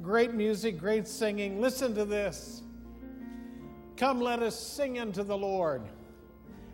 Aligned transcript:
Great 0.00 0.32
music, 0.32 0.78
great 0.78 1.08
singing. 1.08 1.60
Listen 1.60 1.92
to 1.94 2.04
this. 2.04 2.62
Come, 3.96 4.20
let 4.20 4.40
us 4.40 4.58
sing 4.58 5.00
unto 5.00 5.24
the 5.24 5.36
Lord. 5.36 5.82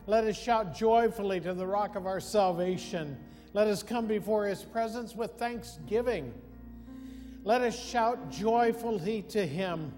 Let 0.06 0.24
us 0.24 0.38
shout 0.38 0.74
joyfully 0.74 1.40
to 1.40 1.54
the 1.54 1.66
rock 1.66 1.96
of 1.96 2.06
our 2.06 2.20
salvation. 2.20 3.16
Let 3.54 3.66
us 3.66 3.82
come 3.82 4.06
before 4.06 4.44
his 4.44 4.62
presence 4.62 5.14
with 5.14 5.32
thanksgiving. 5.38 6.34
Let 7.44 7.62
us 7.62 7.78
shout 7.78 8.30
joyfully 8.30 9.22
to 9.30 9.46
him 9.46 9.92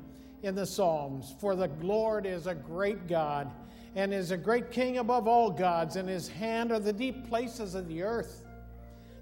in 0.45 0.55
the 0.55 0.67
Psalms. 0.67 1.35
For 1.41 1.57
the 1.57 1.69
Lord 1.81 2.27
is 2.27 2.47
a 2.47 2.55
great 2.55 3.09
God 3.09 3.51
and 3.97 4.15
is 4.15 4.31
a 4.31 4.37
great 4.37 4.71
king 4.71 4.99
above 4.99 5.27
all 5.27 5.51
gods. 5.51 5.97
In 5.97 6.07
his 6.07 6.29
hand 6.29 6.71
are 6.71 6.79
the 6.79 6.93
deep 6.93 7.29
places 7.29 7.75
of 7.75 7.89
the 7.89 8.05
earth. 8.05 8.45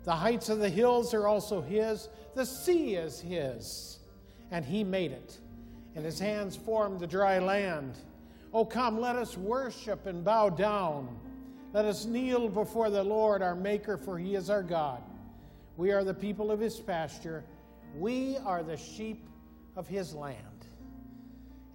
The 0.05 0.15
heights 0.15 0.49
of 0.49 0.59
the 0.59 0.69
hills 0.69 1.15
are 1.15 1.27
also 1.27 1.61
his. 1.61 2.09
The 2.35 2.45
sea 2.45 2.95
is 2.97 3.21
his, 3.21 3.99
and 4.51 4.65
he 4.65 4.85
made 4.85 5.13
it. 5.13 5.39
And 5.95 6.05
his 6.05 6.19
hands 6.19 6.57
formed 6.57 7.01
the 7.01 7.07
dry 7.07 7.39
land. 7.39 7.97
Oh, 8.53 8.65
come, 8.65 9.01
let 9.01 9.17
us 9.17 9.37
worship 9.37 10.07
and 10.07 10.25
bow 10.25 10.51
down. 10.51 11.19
Let 11.73 11.87
us 11.87 12.05
kneel 12.05 12.49
before 12.49 12.91
the 12.91 13.03
Lord 13.03 13.43
our 13.43 13.55
Maker, 13.55 13.97
for 13.97 14.19
he 14.19 14.35
is 14.35 14.51
our 14.51 14.63
God. 14.63 15.03
We 15.77 15.91
are 15.91 16.05
the 16.05 16.15
people 16.15 16.51
of 16.51 16.61
his 16.61 16.79
pasture. 16.79 17.45
We 17.97 18.37
are 18.45 18.63
the 18.63 18.77
sheep 18.77 19.29
of 19.75 19.89
his 19.89 20.15
land. 20.15 20.39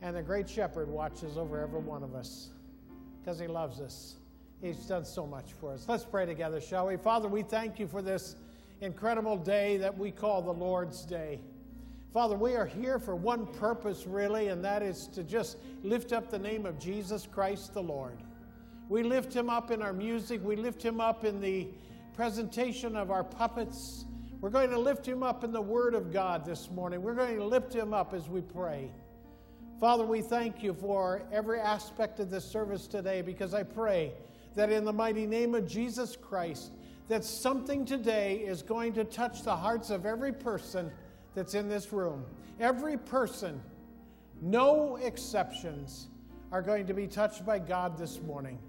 And 0.01 0.15
the 0.15 0.21
great 0.21 0.49
shepherd 0.49 0.87
watches 0.87 1.37
over 1.37 1.59
every 1.59 1.79
one 1.79 2.03
of 2.03 2.15
us 2.15 2.49
because 3.19 3.39
he 3.39 3.47
loves 3.47 3.81
us. 3.81 4.15
He's 4.61 4.77
done 4.77 5.05
so 5.05 5.25
much 5.25 5.53
for 5.53 5.71
us. 5.71 5.85
Let's 5.87 6.03
pray 6.03 6.25
together, 6.25 6.59
shall 6.59 6.87
we? 6.87 6.97
Father, 6.97 7.29
we 7.29 7.43
thank 7.43 7.79
you 7.79 7.87
for 7.87 8.01
this 8.01 8.35
incredible 8.81 9.37
day 9.37 9.77
that 9.77 9.97
we 9.97 10.11
call 10.11 10.41
the 10.41 10.51
Lord's 10.51 11.05
Day. 11.05 11.39
Father, 12.13 12.35
we 12.35 12.55
are 12.55 12.65
here 12.65 12.99
for 12.99 13.15
one 13.15 13.45
purpose, 13.45 14.05
really, 14.05 14.49
and 14.49 14.63
that 14.65 14.81
is 14.81 15.07
to 15.13 15.23
just 15.23 15.57
lift 15.81 16.11
up 16.11 16.29
the 16.29 16.39
name 16.39 16.65
of 16.65 16.77
Jesus 16.77 17.25
Christ 17.25 17.73
the 17.73 17.81
Lord. 17.81 18.17
We 18.89 19.01
lift 19.01 19.33
him 19.33 19.49
up 19.49 19.71
in 19.71 19.81
our 19.81 19.93
music, 19.93 20.43
we 20.43 20.57
lift 20.57 20.83
him 20.83 20.99
up 20.99 21.23
in 21.23 21.39
the 21.39 21.69
presentation 22.13 22.97
of 22.97 23.11
our 23.11 23.23
puppets. 23.23 24.03
We're 24.41 24.49
going 24.49 24.71
to 24.71 24.79
lift 24.79 25.07
him 25.07 25.23
up 25.23 25.45
in 25.45 25.53
the 25.53 25.61
Word 25.61 25.93
of 25.93 26.11
God 26.11 26.43
this 26.43 26.69
morning. 26.69 27.01
We're 27.01 27.13
going 27.13 27.37
to 27.37 27.45
lift 27.45 27.73
him 27.73 27.93
up 27.93 28.13
as 28.13 28.27
we 28.27 28.41
pray. 28.41 28.91
Father, 29.79 30.03
we 30.03 30.21
thank 30.21 30.61
you 30.61 30.73
for 30.73 31.21
every 31.31 31.61
aspect 31.61 32.19
of 32.19 32.29
this 32.29 32.43
service 32.43 32.87
today 32.87 33.21
because 33.21 33.53
I 33.53 33.63
pray 33.63 34.11
that 34.59 34.73
in 34.73 34.83
the 34.83 34.91
mighty 34.91 35.25
name 35.25 35.55
of 35.55 35.65
Jesus 35.65 36.17
Christ, 36.17 36.73
that 37.07 37.23
something 37.23 37.85
today 37.85 38.39
is 38.39 38.61
going 38.61 38.91
to 38.91 39.05
touch 39.05 39.41
the 39.43 39.55
hearts 39.55 39.89
of 39.89 40.05
every 40.05 40.33
person 40.33 40.91
that's 41.33 41.53
in 41.53 41.69
this 41.69 41.93
room. 41.93 42.25
Every 42.59 42.97
person, 42.97 43.61
no 44.41 44.97
exceptions, 44.97 46.09
are 46.51 46.61
going 46.61 46.85
to 46.87 46.93
be 46.93 47.07
touched 47.07 47.45
by 47.45 47.57
God 47.57 47.97
this 47.97 48.19
morning. 48.19 48.59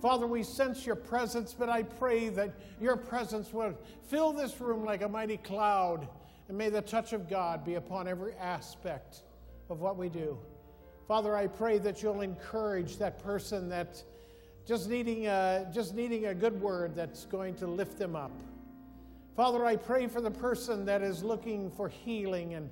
Father, 0.00 0.26
we 0.26 0.42
sense 0.42 0.86
your 0.86 0.96
presence, 0.96 1.52
but 1.52 1.68
I 1.68 1.82
pray 1.82 2.30
that 2.30 2.54
your 2.80 2.96
presence 2.96 3.52
would 3.52 3.76
fill 4.08 4.32
this 4.32 4.58
room 4.58 4.86
like 4.86 5.02
a 5.02 5.08
mighty 5.08 5.36
cloud, 5.36 6.08
and 6.48 6.56
may 6.56 6.70
the 6.70 6.80
touch 6.80 7.12
of 7.12 7.28
God 7.28 7.62
be 7.62 7.74
upon 7.74 8.08
every 8.08 8.32
aspect 8.36 9.24
of 9.68 9.82
what 9.82 9.98
we 9.98 10.08
do. 10.08 10.38
Father, 11.06 11.36
I 11.36 11.46
pray 11.46 11.76
that 11.76 12.02
you'll 12.02 12.22
encourage 12.22 12.96
that 12.96 13.22
person 13.22 13.68
that 13.68 14.02
just 14.66 14.90
needing 14.90 15.28
a, 15.28 15.66
just 15.72 15.94
needing 15.94 16.26
a 16.26 16.34
good 16.34 16.60
word 16.60 16.94
that's 16.96 17.24
going 17.26 17.54
to 17.54 17.66
lift 17.66 17.98
them 17.98 18.16
up. 18.16 18.32
Father, 19.36 19.64
I 19.64 19.76
pray 19.76 20.08
for 20.08 20.20
the 20.20 20.30
person 20.30 20.84
that 20.86 21.02
is 21.02 21.22
looking 21.22 21.70
for 21.70 21.88
healing 21.88 22.54
and 22.54 22.68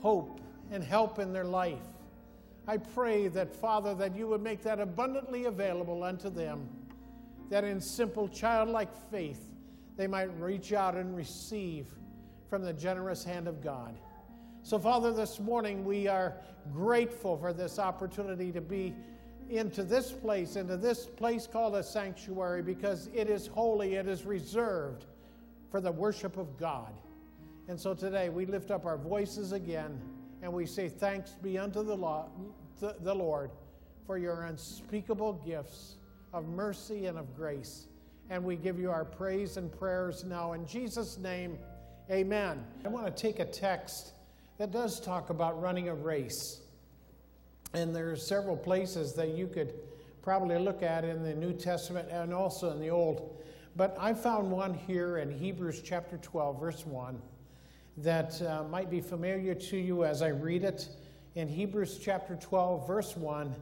hope 0.00 0.40
and 0.72 0.82
help 0.82 1.18
in 1.18 1.32
their 1.32 1.44
life. 1.44 1.78
I 2.66 2.78
pray 2.78 3.28
that, 3.28 3.54
Father, 3.54 3.94
that 3.94 4.16
you 4.16 4.26
would 4.28 4.42
make 4.42 4.62
that 4.62 4.80
abundantly 4.80 5.44
available 5.44 6.02
unto 6.02 6.30
them, 6.30 6.68
that 7.48 7.64
in 7.64 7.80
simple 7.80 8.28
childlike 8.28 8.90
faith 9.10 9.40
they 9.96 10.06
might 10.06 10.30
reach 10.40 10.72
out 10.72 10.96
and 10.96 11.16
receive 11.16 11.86
from 12.48 12.62
the 12.62 12.72
generous 12.72 13.22
hand 13.22 13.46
of 13.46 13.62
God. 13.62 13.94
So, 14.62 14.78
Father, 14.78 15.12
this 15.12 15.38
morning 15.38 15.84
we 15.84 16.08
are 16.08 16.34
grateful 16.72 17.36
for 17.36 17.52
this 17.52 17.78
opportunity 17.78 18.52
to 18.52 18.60
be 18.60 18.94
into 19.50 19.82
this 19.82 20.12
place, 20.12 20.56
into 20.56 20.76
this 20.76 21.06
place 21.06 21.46
called 21.46 21.74
a 21.74 21.82
sanctuary, 21.82 22.62
because 22.62 23.08
it 23.12 23.28
is 23.28 23.46
holy, 23.48 23.94
it 23.94 24.06
is 24.06 24.24
reserved 24.24 25.06
for 25.70 25.80
the 25.80 25.92
worship 25.92 26.36
of 26.36 26.56
God. 26.58 26.92
And 27.68 27.78
so 27.78 27.94
today 27.94 28.28
we 28.28 28.46
lift 28.46 28.70
up 28.70 28.86
our 28.86 28.96
voices 28.96 29.52
again 29.52 30.00
and 30.42 30.52
we 30.52 30.66
say, 30.66 30.88
Thanks 30.88 31.32
be 31.42 31.58
unto 31.58 31.84
the, 31.84 31.96
the 33.00 33.14
Lord 33.14 33.50
for 34.06 34.18
your 34.18 34.42
unspeakable 34.42 35.34
gifts 35.44 35.96
of 36.32 36.48
mercy 36.48 37.06
and 37.06 37.18
of 37.18 37.36
grace. 37.36 37.86
And 38.28 38.44
we 38.44 38.56
give 38.56 38.78
you 38.78 38.90
our 38.90 39.04
praise 39.04 39.56
and 39.56 39.70
prayers 39.70 40.24
now. 40.24 40.52
In 40.52 40.66
Jesus' 40.66 41.18
name, 41.18 41.58
amen. 42.10 42.64
I 42.84 42.88
want 42.88 43.06
to 43.06 43.12
take 43.22 43.40
a 43.40 43.44
text 43.44 44.12
that 44.58 44.70
does 44.70 45.00
talk 45.00 45.30
about 45.30 45.60
running 45.60 45.88
a 45.88 45.94
race. 45.94 46.60
And 47.72 47.94
there 47.94 48.10
are 48.10 48.16
several 48.16 48.56
places 48.56 49.12
that 49.14 49.28
you 49.28 49.46
could 49.46 49.74
probably 50.22 50.58
look 50.58 50.82
at 50.82 51.04
in 51.04 51.22
the 51.22 51.34
New 51.34 51.52
Testament 51.52 52.08
and 52.10 52.34
also 52.34 52.70
in 52.72 52.80
the 52.80 52.90
Old. 52.90 53.42
But 53.76 53.96
I 53.98 54.12
found 54.12 54.50
one 54.50 54.74
here 54.74 55.18
in 55.18 55.30
Hebrews 55.30 55.80
chapter 55.84 56.18
12, 56.18 56.60
verse 56.60 56.84
1, 56.84 57.20
that 57.98 58.42
uh, 58.42 58.64
might 58.64 58.90
be 58.90 59.00
familiar 59.00 59.54
to 59.54 59.76
you 59.76 60.04
as 60.04 60.22
I 60.22 60.28
read 60.28 60.64
it. 60.64 60.88
In 61.36 61.46
Hebrews 61.46 62.00
chapter 62.02 62.34
12, 62.36 62.86
verse 62.86 63.16
1, 63.16 63.54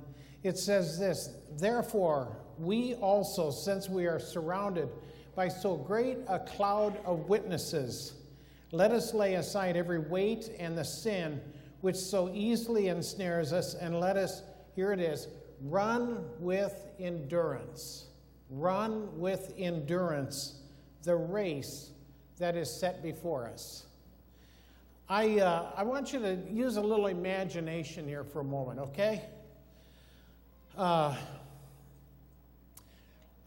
it 0.43 0.57
says 0.57 0.99
this 0.99 1.31
Therefore, 1.59 2.37
we 2.59 2.95
also, 2.95 3.51
since 3.51 3.89
we 3.89 4.07
are 4.07 4.19
surrounded 4.19 4.89
by 5.37 5.49
so 5.49 5.77
great 5.77 6.19
a 6.29 6.39
cloud 6.39 6.99
of 7.05 7.29
witnesses, 7.29 8.15
let 8.73 8.91
us 8.91 9.13
lay 9.15 9.35
aside 9.35 9.77
every 9.77 9.99
weight 9.99 10.51
and 10.59 10.77
the 10.77 10.85
sin 10.85 11.41
which 11.81 11.97
so 11.97 12.31
easily 12.33 12.89
ensnares 12.89 13.53
us, 13.53 13.75
and 13.75 14.01
let 14.01 14.17
us, 14.17 14.43
here 14.75 14.93
it 14.93 15.01
is, 15.01 15.29
run 15.63 16.25
with 16.41 16.87
endurance. 16.99 18.07
Run 18.51 19.19
with 19.19 19.53
endurance 19.59 20.61
the 21.03 21.15
race 21.15 21.91
that 22.39 22.57
is 22.57 22.71
set 22.71 23.03
before 23.03 23.47
us. 23.47 23.87
I, 25.09 25.41
uh, 25.41 25.71
I 25.77 25.85
want 25.85 26.13
you 26.13 26.19
to 26.21 26.39
use 26.51 26.77
a 26.77 26.83
little 26.83 27.07
imagination 27.07 28.07
here 28.07 28.25
for 28.25 28.41
a 28.41 28.45
moment, 28.45 28.79
okay? 28.79 29.23
Uh, 30.77 31.17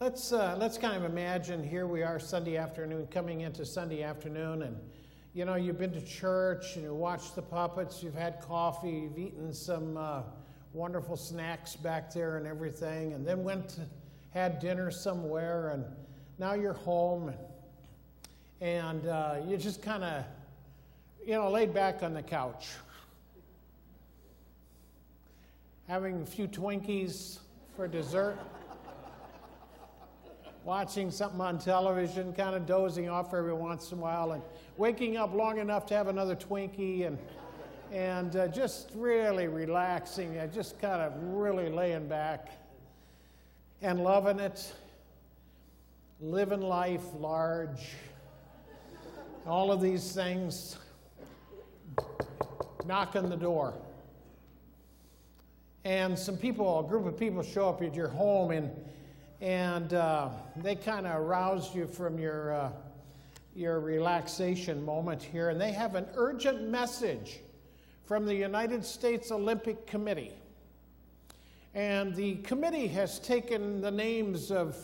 let's, 0.00 0.32
uh, 0.32 0.56
let's 0.58 0.76
kind 0.76 0.96
of 0.96 1.04
imagine 1.04 1.62
here 1.62 1.86
we 1.86 2.02
are 2.02 2.18
Sunday 2.18 2.56
afternoon, 2.56 3.06
coming 3.08 3.42
into 3.42 3.64
Sunday 3.64 4.02
afternoon, 4.02 4.62
and 4.62 4.76
you 5.34 5.46
know, 5.46 5.54
you've 5.54 5.78
been 5.78 5.92
to 5.92 6.00
church 6.02 6.76
and 6.76 6.84
you 6.84 6.94
watched 6.94 7.34
the 7.34 7.42
puppets, 7.42 8.02
you've 8.02 8.14
had 8.14 8.40
coffee, 8.42 8.90
you've 8.90 9.18
eaten 9.18 9.52
some 9.54 9.96
uh, 9.96 10.22
wonderful 10.74 11.16
snacks 11.16 11.74
back 11.74 12.12
there 12.12 12.36
and 12.36 12.46
everything, 12.46 13.14
and 13.14 13.26
then 13.26 13.42
went 13.42 13.70
to, 13.70 13.80
had 14.34 14.58
dinner 14.58 14.90
somewhere, 14.90 15.70
and 15.70 15.84
now 16.38 16.52
you're 16.52 16.74
home, 16.74 17.28
and, 17.28 17.38
and 18.60 19.06
uh, 19.06 19.36
you 19.46 19.56
just 19.56 19.82
kind 19.82 20.04
of, 20.04 20.24
you 21.26 21.32
know, 21.32 21.50
laid 21.50 21.72
back 21.72 22.02
on 22.02 22.12
the 22.12 22.22
couch, 22.22 22.68
having 25.88 26.20
a 26.20 26.26
few 26.26 26.46
Twinkies 26.46 27.38
for 27.74 27.88
dessert. 27.88 28.38
Watching 30.64 31.10
something 31.10 31.40
on 31.40 31.58
television, 31.58 32.32
kind 32.32 32.54
of 32.54 32.66
dozing 32.66 33.08
off 33.08 33.34
every 33.34 33.52
once 33.52 33.90
in 33.90 33.98
a 33.98 34.00
while, 34.00 34.32
and 34.32 34.42
waking 34.76 35.16
up 35.16 35.34
long 35.34 35.58
enough 35.58 35.86
to 35.86 35.94
have 35.94 36.08
another 36.08 36.36
Twinkie 36.36 37.06
and, 37.06 37.18
and 37.92 38.36
uh, 38.36 38.48
just 38.48 38.90
really 38.94 39.48
relaxing, 39.48 40.38
uh, 40.38 40.46
just 40.46 40.80
kind 40.80 41.02
of 41.02 41.12
really 41.34 41.68
laying 41.68 42.06
back 42.06 42.48
and 43.80 44.04
loving 44.04 44.38
it, 44.38 44.72
living 46.20 46.60
life 46.60 47.02
large, 47.18 47.90
all 49.44 49.72
of 49.72 49.80
these 49.80 50.12
things, 50.12 50.76
knocking 52.86 53.28
the 53.28 53.36
door. 53.36 53.74
And 55.84 56.16
some 56.16 56.36
people, 56.36 56.78
a 56.78 56.88
group 56.88 57.06
of 57.06 57.18
people 57.18 57.42
show 57.42 57.68
up 57.68 57.82
at 57.82 57.96
your 57.96 58.06
home 58.06 58.52
and, 58.52 58.70
and 59.42 59.92
uh, 59.92 60.28
they 60.58 60.76
kind 60.76 61.04
of 61.04 61.20
arouse 61.20 61.74
you 61.74 61.88
from 61.88 62.16
your 62.16 62.54
uh, 62.54 62.70
your 63.54 63.80
relaxation 63.80 64.82
moment 64.82 65.20
here, 65.20 65.50
and 65.50 65.60
they 65.60 65.72
have 65.72 65.96
an 65.96 66.06
urgent 66.14 66.62
message 66.70 67.40
from 68.04 68.24
the 68.24 68.34
United 68.34 68.84
States 68.84 69.30
Olympic 69.32 69.86
Committee. 69.86 70.32
And 71.74 72.14
the 72.14 72.36
committee 72.36 72.86
has 72.88 73.18
taken 73.18 73.80
the 73.80 73.90
names 73.90 74.50
of 74.50 74.76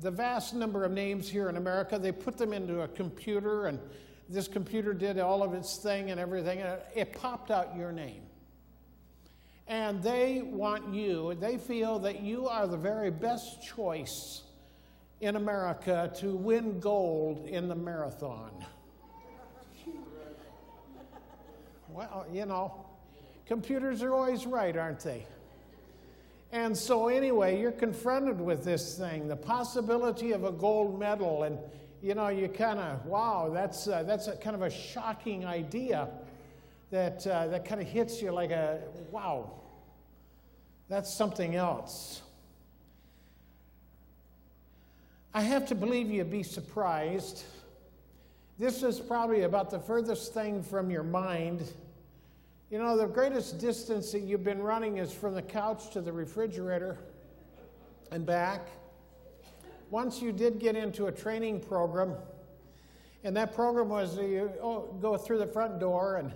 the 0.00 0.10
vast 0.10 0.54
number 0.54 0.84
of 0.84 0.92
names 0.92 1.28
here 1.28 1.48
in 1.48 1.56
America, 1.56 1.98
they 1.98 2.12
put 2.12 2.36
them 2.36 2.52
into 2.52 2.82
a 2.82 2.88
computer, 2.88 3.66
and 3.66 3.80
this 4.28 4.46
computer 4.46 4.92
did 4.92 5.18
all 5.18 5.42
of 5.42 5.54
its 5.54 5.78
thing 5.78 6.10
and 6.10 6.20
everything, 6.20 6.60
and 6.60 6.78
it 6.94 7.12
popped 7.14 7.50
out 7.50 7.74
your 7.74 7.90
name. 7.90 8.22
And 9.68 10.02
they 10.02 10.40
want 10.42 10.94
you, 10.94 11.34
they 11.34 11.58
feel 11.58 11.98
that 12.00 12.20
you 12.20 12.48
are 12.48 12.66
the 12.66 12.78
very 12.78 13.10
best 13.10 13.62
choice 13.62 14.42
in 15.20 15.36
America 15.36 16.10
to 16.16 16.34
win 16.34 16.80
gold 16.80 17.46
in 17.46 17.68
the 17.68 17.74
marathon. 17.74 18.50
Well, 21.90 22.26
you 22.32 22.46
know, 22.46 22.86
computers 23.46 24.02
are 24.02 24.14
always 24.14 24.46
right, 24.46 24.76
aren't 24.76 25.00
they? 25.00 25.26
And 26.50 26.76
so, 26.76 27.08
anyway, 27.08 27.60
you're 27.60 27.72
confronted 27.72 28.40
with 28.40 28.64
this 28.64 28.96
thing 28.96 29.28
the 29.28 29.36
possibility 29.36 30.32
of 30.32 30.44
a 30.44 30.52
gold 30.52 30.98
medal, 30.98 31.42
and 31.42 31.58
you 32.02 32.14
know, 32.14 32.28
you 32.28 32.48
kind 32.48 32.78
of, 32.78 33.04
wow, 33.06 33.50
that's, 33.52 33.88
uh, 33.88 34.02
that's 34.04 34.28
kind 34.40 34.54
of 34.54 34.62
a 34.62 34.70
shocking 34.70 35.44
idea 35.44 36.08
that, 36.90 37.26
uh, 37.26 37.46
that 37.48 37.64
kind 37.64 37.80
of 37.80 37.86
hits 37.86 38.22
you 38.22 38.30
like 38.32 38.50
a, 38.50 38.80
wow, 39.10 39.50
that's 40.88 41.12
something 41.12 41.54
else. 41.54 42.22
I 45.34 45.42
have 45.42 45.66
to 45.66 45.74
believe 45.74 46.10
you'd 46.10 46.30
be 46.30 46.42
surprised. 46.42 47.44
This 48.58 48.82
is 48.82 48.98
probably 48.98 49.42
about 49.42 49.70
the 49.70 49.78
furthest 49.78 50.32
thing 50.32 50.62
from 50.62 50.90
your 50.90 51.02
mind. 51.02 51.72
You 52.70 52.78
know, 52.78 52.96
the 52.96 53.06
greatest 53.06 53.58
distance 53.60 54.10
that 54.12 54.20
you've 54.20 54.44
been 54.44 54.62
running 54.62 54.98
is 54.98 55.12
from 55.12 55.34
the 55.34 55.42
couch 55.42 55.90
to 55.90 56.00
the 56.00 56.12
refrigerator 56.12 56.98
and 58.10 58.24
back. 58.24 58.68
Once 59.90 60.20
you 60.20 60.32
did 60.32 60.58
get 60.58 60.76
into 60.76 61.06
a 61.06 61.12
training 61.12 61.60
program, 61.60 62.14
and 63.24 63.36
that 63.36 63.54
program 63.54 63.88
was 63.88 64.18
you 64.18 64.50
oh, 64.62 64.94
go 65.00 65.16
through 65.16 65.38
the 65.38 65.46
front 65.46 65.78
door 65.78 66.16
and 66.16 66.32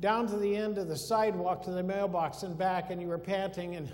down 0.00 0.26
to 0.28 0.36
the 0.36 0.54
end 0.56 0.78
of 0.78 0.88
the 0.88 0.96
sidewalk 0.96 1.64
to 1.64 1.70
the 1.70 1.82
mailbox 1.82 2.42
and 2.42 2.56
back, 2.56 2.90
and 2.90 3.00
you 3.00 3.08
were 3.08 3.18
panting, 3.18 3.76
and 3.76 3.90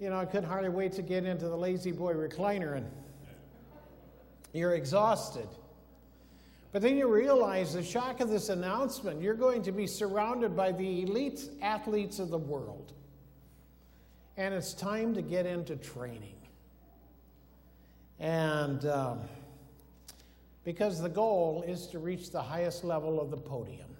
you 0.00 0.10
know, 0.10 0.18
I 0.18 0.24
couldn't 0.24 0.48
hardly 0.48 0.68
wait 0.68 0.92
to 0.92 1.02
get 1.02 1.24
into 1.24 1.48
the 1.48 1.56
La-Z-Boy 1.56 2.14
recliner, 2.14 2.76
and 2.76 2.90
you're 4.52 4.74
exhausted. 4.74 5.48
But 6.72 6.82
then 6.82 6.96
you 6.96 7.12
realize 7.12 7.72
the 7.72 7.82
shock 7.82 8.20
of 8.20 8.28
this 8.28 8.50
announcement 8.50 9.22
you're 9.22 9.34
going 9.34 9.62
to 9.62 9.72
be 9.72 9.86
surrounded 9.86 10.54
by 10.54 10.72
the 10.72 11.02
elite 11.02 11.48
athletes 11.62 12.18
of 12.18 12.28
the 12.28 12.38
world. 12.38 12.92
And 14.36 14.52
it's 14.52 14.74
time 14.74 15.14
to 15.14 15.22
get 15.22 15.46
into 15.46 15.76
training. 15.76 16.34
And 18.18 18.84
um, 18.84 19.20
because 20.64 21.00
the 21.00 21.08
goal 21.08 21.64
is 21.66 21.86
to 21.88 21.98
reach 21.98 22.30
the 22.30 22.42
highest 22.42 22.84
level 22.84 23.20
of 23.20 23.30
the 23.30 23.38
podium 23.38 23.95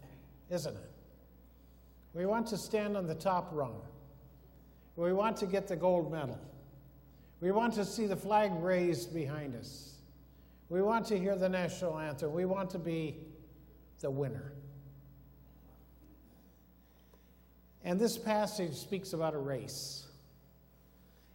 isn't 0.50 0.75
it? 0.75 0.90
We 2.14 2.26
want 2.26 2.46
to 2.48 2.56
stand 2.56 2.96
on 2.96 3.06
the 3.06 3.14
top 3.14 3.50
rung. 3.52 3.81
We 4.96 5.12
want 5.12 5.37
to 5.38 5.46
get 5.46 5.69
the 5.69 5.76
gold 5.76 6.10
medal. 6.10 6.38
We 7.40 7.50
want 7.50 7.75
to 7.75 7.84
see 7.84 8.06
the 8.06 8.16
flag 8.16 8.50
raised 8.62 9.12
behind 9.12 9.54
us. 9.54 9.96
We 10.69 10.81
want 10.81 11.06
to 11.06 11.19
hear 11.19 11.37
the 11.37 11.48
national 11.48 11.98
anthem. 11.98 12.32
We 12.32 12.46
want 12.46 12.70
to 12.70 12.78
be 12.78 13.19
the 14.00 14.10
winner. 14.10 14.52
And 17.84 18.00
this 18.00 18.19
passage 18.19 18.75
speaks 18.75 19.12
about 19.12 19.34
a 19.34 19.38
race. 19.38 20.06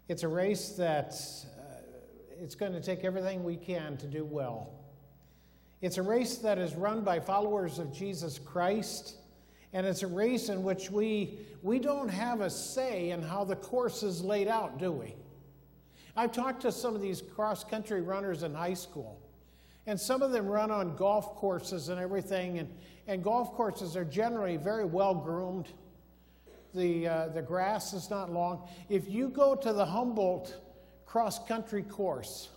It's 0.09 0.23
a 0.23 0.27
race 0.27 0.69
that 0.71 1.13
uh, 1.13 1.61
it's 2.41 2.55
going 2.55 2.73
to 2.73 2.81
take 2.81 3.05
everything 3.05 3.43
we 3.43 3.55
can 3.55 3.95
to 3.97 4.07
do 4.07 4.25
well. 4.25 4.80
It's 5.81 5.97
a 5.97 6.03
race 6.03 6.37
that 6.37 6.59
is 6.59 6.75
run 6.75 7.01
by 7.01 7.19
followers 7.19 7.79
of 7.79 7.91
Jesus 7.91 8.37
Christ, 8.37 9.15
and 9.73 9.83
it's 9.83 10.03
a 10.03 10.07
race 10.07 10.49
in 10.49 10.61
which 10.61 10.91
we, 10.91 11.39
we 11.63 11.79
don't 11.79 12.09
have 12.09 12.41
a 12.41 12.51
say 12.51 13.09
in 13.09 13.23
how 13.23 13.43
the 13.43 13.55
course 13.55 14.03
is 14.03 14.23
laid 14.23 14.47
out, 14.47 14.77
do 14.77 14.91
we? 14.91 15.15
I've 16.15 16.31
talked 16.31 16.61
to 16.63 16.71
some 16.71 16.93
of 16.93 17.01
these 17.01 17.23
cross 17.23 17.63
country 17.63 18.01
runners 18.01 18.43
in 18.43 18.53
high 18.53 18.75
school, 18.75 19.19
and 19.87 19.99
some 19.99 20.21
of 20.21 20.31
them 20.31 20.45
run 20.45 20.69
on 20.69 20.95
golf 20.95 21.33
courses 21.35 21.89
and 21.89 21.99
everything, 21.99 22.59
and, 22.59 22.69
and 23.07 23.23
golf 23.23 23.53
courses 23.53 23.97
are 23.97 24.05
generally 24.05 24.57
very 24.57 24.85
well 24.85 25.15
groomed. 25.15 25.69
The, 26.75 27.07
uh, 27.07 27.27
the 27.29 27.41
grass 27.41 27.93
is 27.93 28.11
not 28.11 28.31
long. 28.31 28.69
If 28.87 29.09
you 29.09 29.29
go 29.29 29.55
to 29.55 29.73
the 29.73 29.85
Humboldt 29.85 30.61
cross 31.07 31.43
country 31.47 31.81
course, 31.81 32.49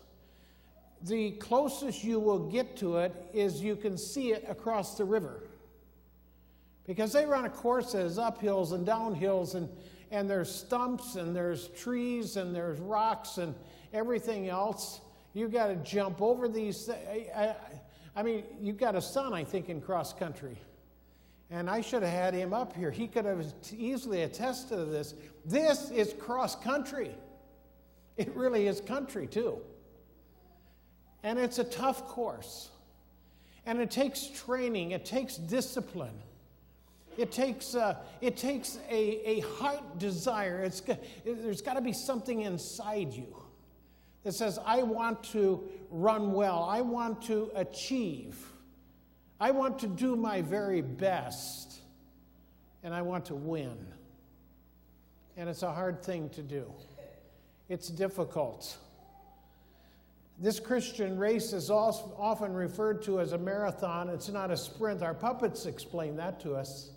the 1.05 1.33
closest 1.33 2.03
you 2.03 2.19
will 2.19 2.39
get 2.39 2.77
to 2.79 2.97
it 2.97 3.15
is 3.33 3.63
you 3.63 3.77
can 3.77 3.99
see 3.99 4.33
it 4.33 4.45
across 4.49 4.97
the 4.97 5.05
river. 5.05 5.43
Because 6.87 7.13
they 7.13 7.27
run 7.27 7.45
a 7.45 7.51
course 7.51 7.93
that 7.93 8.05
is 8.05 8.19
uphills 8.19 8.73
and 8.73 8.87
downhills, 8.87 9.55
and, 9.55 9.69
and 10.11 10.29
there's 10.29 10.55
stumps, 10.55 11.17
and 11.17 11.35
there's 11.35 11.69
trees, 11.69 12.37
and 12.37 12.55
there's 12.55 12.79
rocks, 12.79 13.39
and 13.39 13.55
everything 13.93 14.49
else. 14.49 15.01
You've 15.35 15.53
got 15.53 15.67
to 15.67 15.77
jump 15.77 16.23
over 16.23 16.49
these. 16.49 16.89
I, 16.89 17.27
I, 17.35 17.57
I 18.17 18.23
mean, 18.23 18.45
you've 18.61 18.79
got 18.79 18.95
a 18.95 19.03
son, 19.03 19.33
I 19.35 19.45
think, 19.45 19.69
in 19.69 19.81
cross 19.81 20.13
country. 20.13 20.57
And 21.51 21.69
I 21.69 21.83
should 21.83 22.03
have 22.03 22.13
had 22.13 22.35
him 22.35 22.55
up 22.55 22.75
here. 22.75 22.91
He 22.91 23.07
could 23.07 23.27
have 23.27 23.45
easily 23.77 24.23
attested 24.23 24.79
to 24.79 24.85
this. 24.87 25.15
This 25.45 25.91
is 25.91 26.15
cross 26.15 26.57
country. 26.57 27.15
It 28.17 28.35
really 28.35 28.67
is 28.67 28.81
country, 28.81 29.27
too. 29.27 29.61
And 31.25 31.39
it's 31.39 31.59
a 31.59 31.65
tough 31.65 32.07
course. 32.07 32.69
And 33.67 33.81
it 33.81 33.91
takes 33.91 34.27
training, 34.27 34.93
it 34.93 35.05
takes 35.05 35.37
discipline. 35.37 36.21
It 37.17 37.33
takes, 37.33 37.75
uh, 37.75 37.97
it 38.21 38.37
takes 38.37 38.79
a, 38.91 39.29
a 39.29 39.41
heart 39.41 39.99
desire. 39.99 40.63
It's, 40.63 40.83
there's 41.25 41.63
got 41.63 41.75
to 41.75 41.81
be 41.81 41.93
something 41.93 42.43
inside 42.43 43.13
you 43.13 43.37
that 44.25 44.33
says, 44.35 44.59
I 44.67 44.83
want 44.83 45.23
to 45.25 45.63
run 45.91 46.33
well. 46.33 46.65
I 46.65 46.81
want 46.81 47.23
to 47.23 47.51
achieve. 47.55 48.37
I 49.41 49.53
want 49.53 49.79
to 49.81 49.87
do 49.87 50.17
my 50.17 50.43
very 50.43 50.83
best. 50.83 51.81
And 52.83 52.93
I 52.93 53.03
want 53.03 53.27
to 53.27 53.35
win. 53.35 53.87
And 55.37 55.49
it's 55.49 55.63
a 55.63 55.73
hard 55.73 56.03
thing 56.03 56.29
to 56.31 56.43
do, 56.43 56.71
it's 57.69 57.89
difficult. 57.89 58.77
This 60.39 60.59
Christian 60.59 61.17
race 61.17 61.53
is 61.53 61.71
often 61.71 62.55
referred 62.55 63.03
to 63.05 63.21
as 63.21 63.33
a 63.33 63.39
marathon. 63.39 64.09
It's 64.09 64.29
not 64.29 64.51
a 64.51 64.57
sprint. 64.57 65.03
Our 65.03 65.15
puppets 65.15 65.67
explain 65.67 66.17
that 66.17 66.41
to 66.41 66.55
us. 66.55 66.91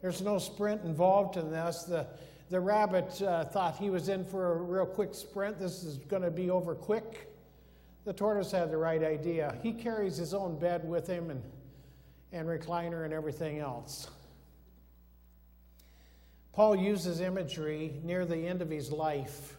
There's 0.00 0.22
no 0.22 0.38
sprint 0.38 0.82
involved 0.82 1.36
in 1.36 1.50
this. 1.50 1.82
The, 1.82 2.06
the 2.48 2.60
rabbit 2.60 3.20
uh, 3.20 3.44
thought 3.44 3.76
he 3.76 3.90
was 3.90 4.08
in 4.08 4.24
for 4.24 4.52
a 4.52 4.56
real 4.56 4.86
quick 4.86 5.14
sprint. 5.14 5.58
This 5.58 5.84
is 5.84 5.98
going 5.98 6.22
to 6.22 6.30
be 6.30 6.50
over 6.50 6.74
quick. 6.74 7.30
The 8.06 8.14
tortoise 8.14 8.50
had 8.50 8.70
the 8.70 8.76
right 8.78 9.02
idea. 9.02 9.56
He 9.62 9.72
carries 9.72 10.16
his 10.16 10.32
own 10.32 10.58
bed 10.58 10.88
with 10.88 11.06
him 11.06 11.30
and, 11.30 11.42
and 12.32 12.48
recliner 12.48 13.04
and 13.04 13.12
everything 13.12 13.58
else. 13.58 14.08
Paul 16.52 16.76
uses 16.76 17.20
imagery 17.20 18.00
near 18.04 18.24
the 18.24 18.46
end 18.46 18.62
of 18.62 18.70
his 18.70 18.90
life 18.90 19.56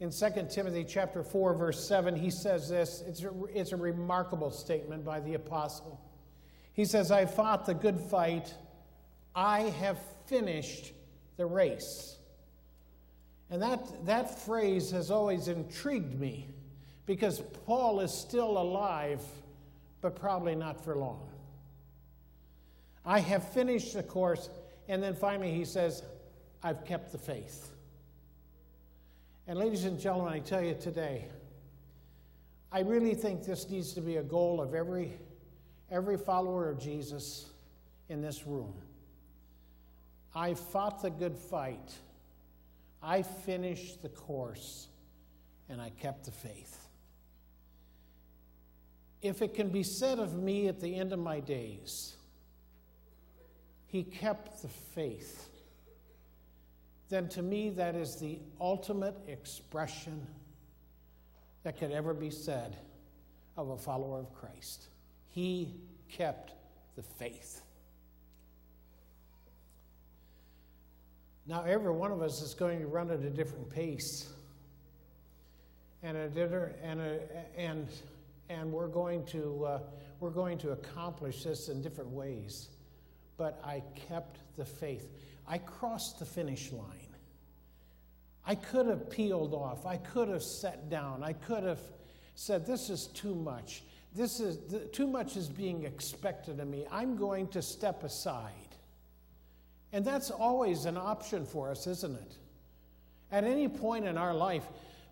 in 0.00 0.10
2 0.10 0.48
Timothy 0.50 0.84
chapter 0.84 1.22
4 1.22 1.54
verse 1.54 1.86
7 1.86 2.16
he 2.16 2.30
says 2.30 2.68
this. 2.68 3.02
It's 3.06 3.22
a, 3.22 3.32
it's 3.52 3.72
a 3.72 3.76
remarkable 3.76 4.50
statement 4.50 5.04
by 5.04 5.20
the 5.20 5.34
apostle. 5.34 6.00
He 6.72 6.84
says 6.84 7.10
i 7.10 7.24
fought 7.26 7.66
the 7.66 7.74
good 7.74 8.00
fight. 8.00 8.52
I 9.34 9.62
have 9.62 9.98
finished 10.26 10.92
the 11.36 11.46
race. 11.46 12.16
And 13.50 13.62
that, 13.62 14.06
that 14.06 14.40
phrase 14.40 14.90
has 14.90 15.10
always 15.10 15.48
intrigued 15.48 16.18
me 16.18 16.48
because 17.06 17.40
paul 17.66 18.00
is 18.00 18.12
still 18.12 18.58
alive 18.58 19.20
but 20.00 20.16
probably 20.16 20.54
not 20.54 20.84
for 20.84 20.96
long. 20.96 21.30
I 23.06 23.20
have 23.20 23.46
finished 23.52 23.94
the 23.94 24.02
course 24.02 24.50
and 24.88 25.02
then 25.02 25.14
finally 25.14 25.52
he 25.52 25.64
says 25.64 26.02
i've 26.62 26.84
kept 26.84 27.12
the 27.12 27.18
faith 27.18 27.73
and, 29.46 29.58
ladies 29.58 29.84
and 29.84 29.98
gentlemen, 30.00 30.32
I 30.32 30.38
tell 30.38 30.62
you 30.62 30.74
today, 30.74 31.26
I 32.72 32.80
really 32.80 33.14
think 33.14 33.44
this 33.44 33.68
needs 33.68 33.92
to 33.92 34.00
be 34.00 34.16
a 34.16 34.22
goal 34.22 34.60
of 34.60 34.74
every, 34.74 35.12
every 35.90 36.16
follower 36.16 36.70
of 36.70 36.78
Jesus 36.78 37.46
in 38.08 38.22
this 38.22 38.46
room. 38.46 38.74
I 40.34 40.54
fought 40.54 41.02
the 41.02 41.10
good 41.10 41.36
fight, 41.36 41.92
I 43.02 43.22
finished 43.22 44.02
the 44.02 44.08
course, 44.08 44.88
and 45.68 45.80
I 45.80 45.90
kept 45.90 46.24
the 46.24 46.32
faith. 46.32 46.88
If 49.20 49.42
it 49.42 49.54
can 49.54 49.68
be 49.68 49.82
said 49.82 50.18
of 50.18 50.34
me 50.34 50.68
at 50.68 50.80
the 50.80 50.96
end 50.96 51.12
of 51.12 51.18
my 51.18 51.40
days, 51.40 52.16
he 53.86 54.02
kept 54.02 54.62
the 54.62 54.68
faith 54.68 55.48
then 57.14 57.28
to 57.28 57.42
me 57.42 57.70
that 57.70 57.94
is 57.94 58.16
the 58.16 58.40
ultimate 58.60 59.16
expression 59.28 60.26
that 61.62 61.78
could 61.78 61.92
ever 61.92 62.12
be 62.12 62.30
said 62.30 62.76
of 63.56 63.70
a 63.70 63.76
follower 63.76 64.18
of 64.18 64.34
Christ. 64.34 64.88
He 65.28 65.76
kept 66.08 66.52
the 66.96 67.02
faith. 67.02 67.60
Now, 71.46 71.62
every 71.62 71.92
one 71.92 72.10
of 72.10 72.20
us 72.22 72.42
is 72.42 72.54
going 72.54 72.80
to 72.80 72.86
run 72.86 73.10
at 73.10 73.20
a 73.20 73.30
different 73.30 73.70
pace. 73.70 74.28
And, 76.02 76.16
a, 76.16 76.70
and, 76.82 77.00
a, 77.00 77.20
and, 77.56 77.88
and 78.48 78.72
we're, 78.72 78.88
going 78.88 79.24
to, 79.26 79.64
uh, 79.64 79.78
we're 80.20 80.30
going 80.30 80.58
to 80.58 80.72
accomplish 80.72 81.44
this 81.44 81.68
in 81.68 81.80
different 81.80 82.10
ways. 82.10 82.70
But 83.36 83.60
I 83.64 83.82
kept 84.08 84.38
the 84.56 84.64
faith. 84.64 85.08
I 85.46 85.58
crossed 85.58 86.18
the 86.18 86.24
finish 86.24 86.72
line. 86.72 87.14
I 88.46 88.54
could 88.54 88.86
have 88.86 89.10
peeled 89.10 89.54
off. 89.54 89.86
I 89.86 89.96
could 89.96 90.28
have 90.28 90.42
sat 90.42 90.90
down. 90.90 91.22
I 91.22 91.32
could 91.32 91.64
have 91.64 91.80
said, 92.34 92.66
This 92.66 92.90
is 92.90 93.06
too 93.08 93.34
much. 93.34 93.82
This 94.14 94.38
is 94.38 94.58
too 94.92 95.08
much 95.08 95.36
is 95.36 95.48
being 95.48 95.84
expected 95.84 96.60
of 96.60 96.68
me. 96.68 96.86
I'm 96.90 97.16
going 97.16 97.48
to 97.48 97.62
step 97.62 98.04
aside. 98.04 98.52
And 99.92 100.04
that's 100.04 100.30
always 100.30 100.84
an 100.84 100.96
option 100.96 101.46
for 101.46 101.70
us, 101.70 101.86
isn't 101.86 102.14
it? 102.14 102.32
At 103.32 103.44
any 103.44 103.68
point 103.68 104.06
in 104.06 104.16
our 104.16 104.34
life, 104.34 104.64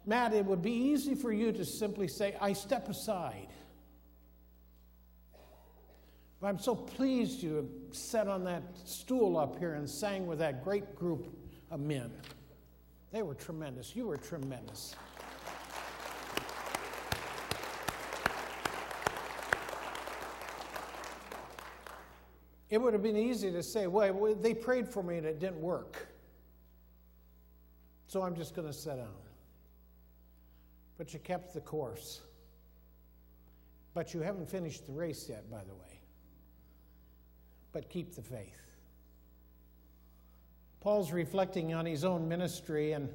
Matt, 0.06 0.32
it 0.32 0.44
would 0.44 0.62
be 0.62 0.72
easy 0.72 1.14
for 1.14 1.32
you 1.32 1.52
to 1.52 1.64
simply 1.64 2.08
say, 2.08 2.36
I 2.40 2.52
step 2.52 2.88
aside. 2.88 3.48
But 6.42 6.48
I'm 6.48 6.58
so 6.58 6.74
pleased 6.74 7.40
you 7.40 7.70
sat 7.92 8.26
on 8.26 8.42
that 8.44 8.64
stool 8.84 9.38
up 9.38 9.60
here 9.60 9.74
and 9.74 9.88
sang 9.88 10.26
with 10.26 10.40
that 10.40 10.64
great 10.64 10.96
group 10.96 11.28
of 11.70 11.78
men. 11.78 12.10
They 13.12 13.22
were 13.22 13.36
tremendous. 13.36 13.94
You 13.94 14.08
were 14.08 14.16
tremendous. 14.16 14.96
It 22.70 22.82
would 22.82 22.92
have 22.92 23.04
been 23.04 23.16
easy 23.16 23.52
to 23.52 23.62
say, 23.62 23.86
well, 23.86 24.34
they 24.34 24.52
prayed 24.52 24.88
for 24.88 25.04
me 25.04 25.18
and 25.18 25.26
it 25.26 25.38
didn't 25.38 25.60
work. 25.60 26.08
So 28.08 28.20
I'm 28.20 28.34
just 28.34 28.56
going 28.56 28.66
to 28.66 28.74
sit 28.74 28.96
down. 28.96 29.14
But 30.98 31.14
you 31.14 31.20
kept 31.20 31.54
the 31.54 31.60
course. 31.60 32.20
But 33.94 34.12
you 34.12 34.22
haven't 34.22 34.50
finished 34.50 34.86
the 34.86 34.92
race 34.92 35.28
yet, 35.28 35.48
by 35.48 35.62
the 35.62 35.74
way. 35.74 35.91
But 37.72 37.88
keep 37.88 38.14
the 38.14 38.22
faith. 38.22 38.58
Paul's 40.80 41.12
reflecting 41.12 41.74
on 41.74 41.86
his 41.86 42.04
own 42.04 42.28
ministry, 42.28 42.92
and 42.92 43.08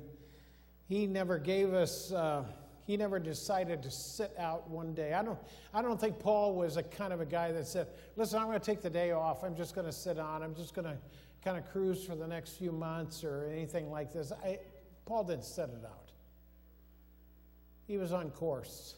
he 0.87 1.05
never 1.05 1.37
gave 1.37 1.73
us. 1.73 2.11
Uh, 2.11 2.43
he 2.85 2.95
never 2.95 3.19
decided 3.19 3.83
to 3.83 3.91
sit 3.91 4.33
out 4.39 4.69
one 4.69 4.93
day. 4.93 5.13
I 5.13 5.21
don't, 5.21 5.37
I 5.73 5.81
don't 5.81 5.99
think 5.99 6.19
Paul 6.19 6.55
was 6.55 6.77
a 6.77 6.83
kind 6.83 7.11
of 7.11 7.19
a 7.19 7.25
guy 7.25 7.51
that 7.51 7.67
said, 7.67 7.87
listen, 8.15 8.39
I'm 8.39 8.45
going 8.45 8.57
to 8.57 8.65
take 8.65 8.81
the 8.81 8.89
day 8.89 9.11
off. 9.11 9.43
I'm 9.43 9.57
just 9.57 9.75
going 9.75 9.85
to 9.85 9.91
sit 9.91 10.17
on. 10.17 10.41
I'm 10.41 10.55
just 10.55 10.73
going 10.73 10.85
to 10.85 10.97
kind 11.43 11.57
of 11.57 11.69
cruise 11.69 12.05
for 12.05 12.15
the 12.15 12.25
next 12.25 12.51
few 12.51 12.71
months 12.71 13.25
or 13.25 13.49
anything 13.51 13.91
like 13.91 14.13
this. 14.13 14.31
I, 14.31 14.59
Paul 15.05 15.25
didn't 15.25 15.43
set 15.43 15.67
it 15.67 15.83
out. 15.85 16.11
He 17.87 17.97
was 17.97 18.13
on 18.13 18.29
course. 18.31 18.95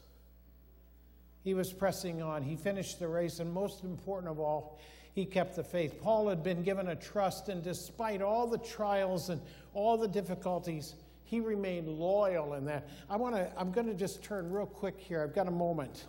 He 1.42 1.54
was 1.54 1.72
pressing 1.72 2.22
on. 2.22 2.42
He 2.42 2.54
finished 2.54 3.00
the 3.00 3.08
race, 3.08 3.40
and 3.40 3.52
most 3.52 3.82
important 3.82 4.30
of 4.30 4.38
all, 4.38 4.78
he 5.14 5.24
kept 5.24 5.56
the 5.56 5.64
faith. 5.64 6.00
Paul 6.00 6.28
had 6.28 6.42
been 6.42 6.62
given 6.62 6.88
a 6.88 6.96
trust, 6.96 7.48
and 7.48 7.62
despite 7.62 8.22
all 8.22 8.46
the 8.46 8.58
trials 8.58 9.28
and 9.28 9.40
all 9.74 9.96
the 9.96 10.08
difficulties, 10.08 10.94
he 11.24 11.40
remained 11.40 11.88
loyal 11.88 12.54
in 12.54 12.64
that. 12.66 12.88
I 13.08 13.16
want 13.16 13.34
to, 13.34 13.50
I'm 13.56 13.72
going 13.72 13.86
to 13.86 13.94
just 13.94 14.22
turn 14.22 14.50
real 14.52 14.66
quick 14.66 14.98
here. 14.98 15.22
I've 15.22 15.34
got 15.34 15.46
a 15.46 15.52
moment. 15.52 16.06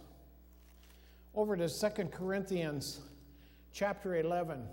Over 1.33 1.55
to 1.55 1.69
Second 1.69 2.11
Corinthians 2.11 2.99
chapter 3.73 4.15
11. 4.15 4.63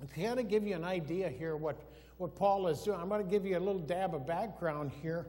To 0.00 0.06
kind 0.20 0.36
to 0.36 0.42
give 0.42 0.66
you 0.66 0.74
an 0.74 0.84
idea 0.84 1.28
here 1.28 1.56
what, 1.56 1.76
what 2.16 2.34
Paul 2.34 2.66
is 2.66 2.82
doing, 2.82 2.98
I'm 2.98 3.08
going 3.08 3.24
to 3.24 3.30
give 3.30 3.46
you 3.46 3.58
a 3.58 3.60
little 3.60 3.80
dab 3.80 4.14
of 4.14 4.26
background 4.26 4.90
here. 5.02 5.26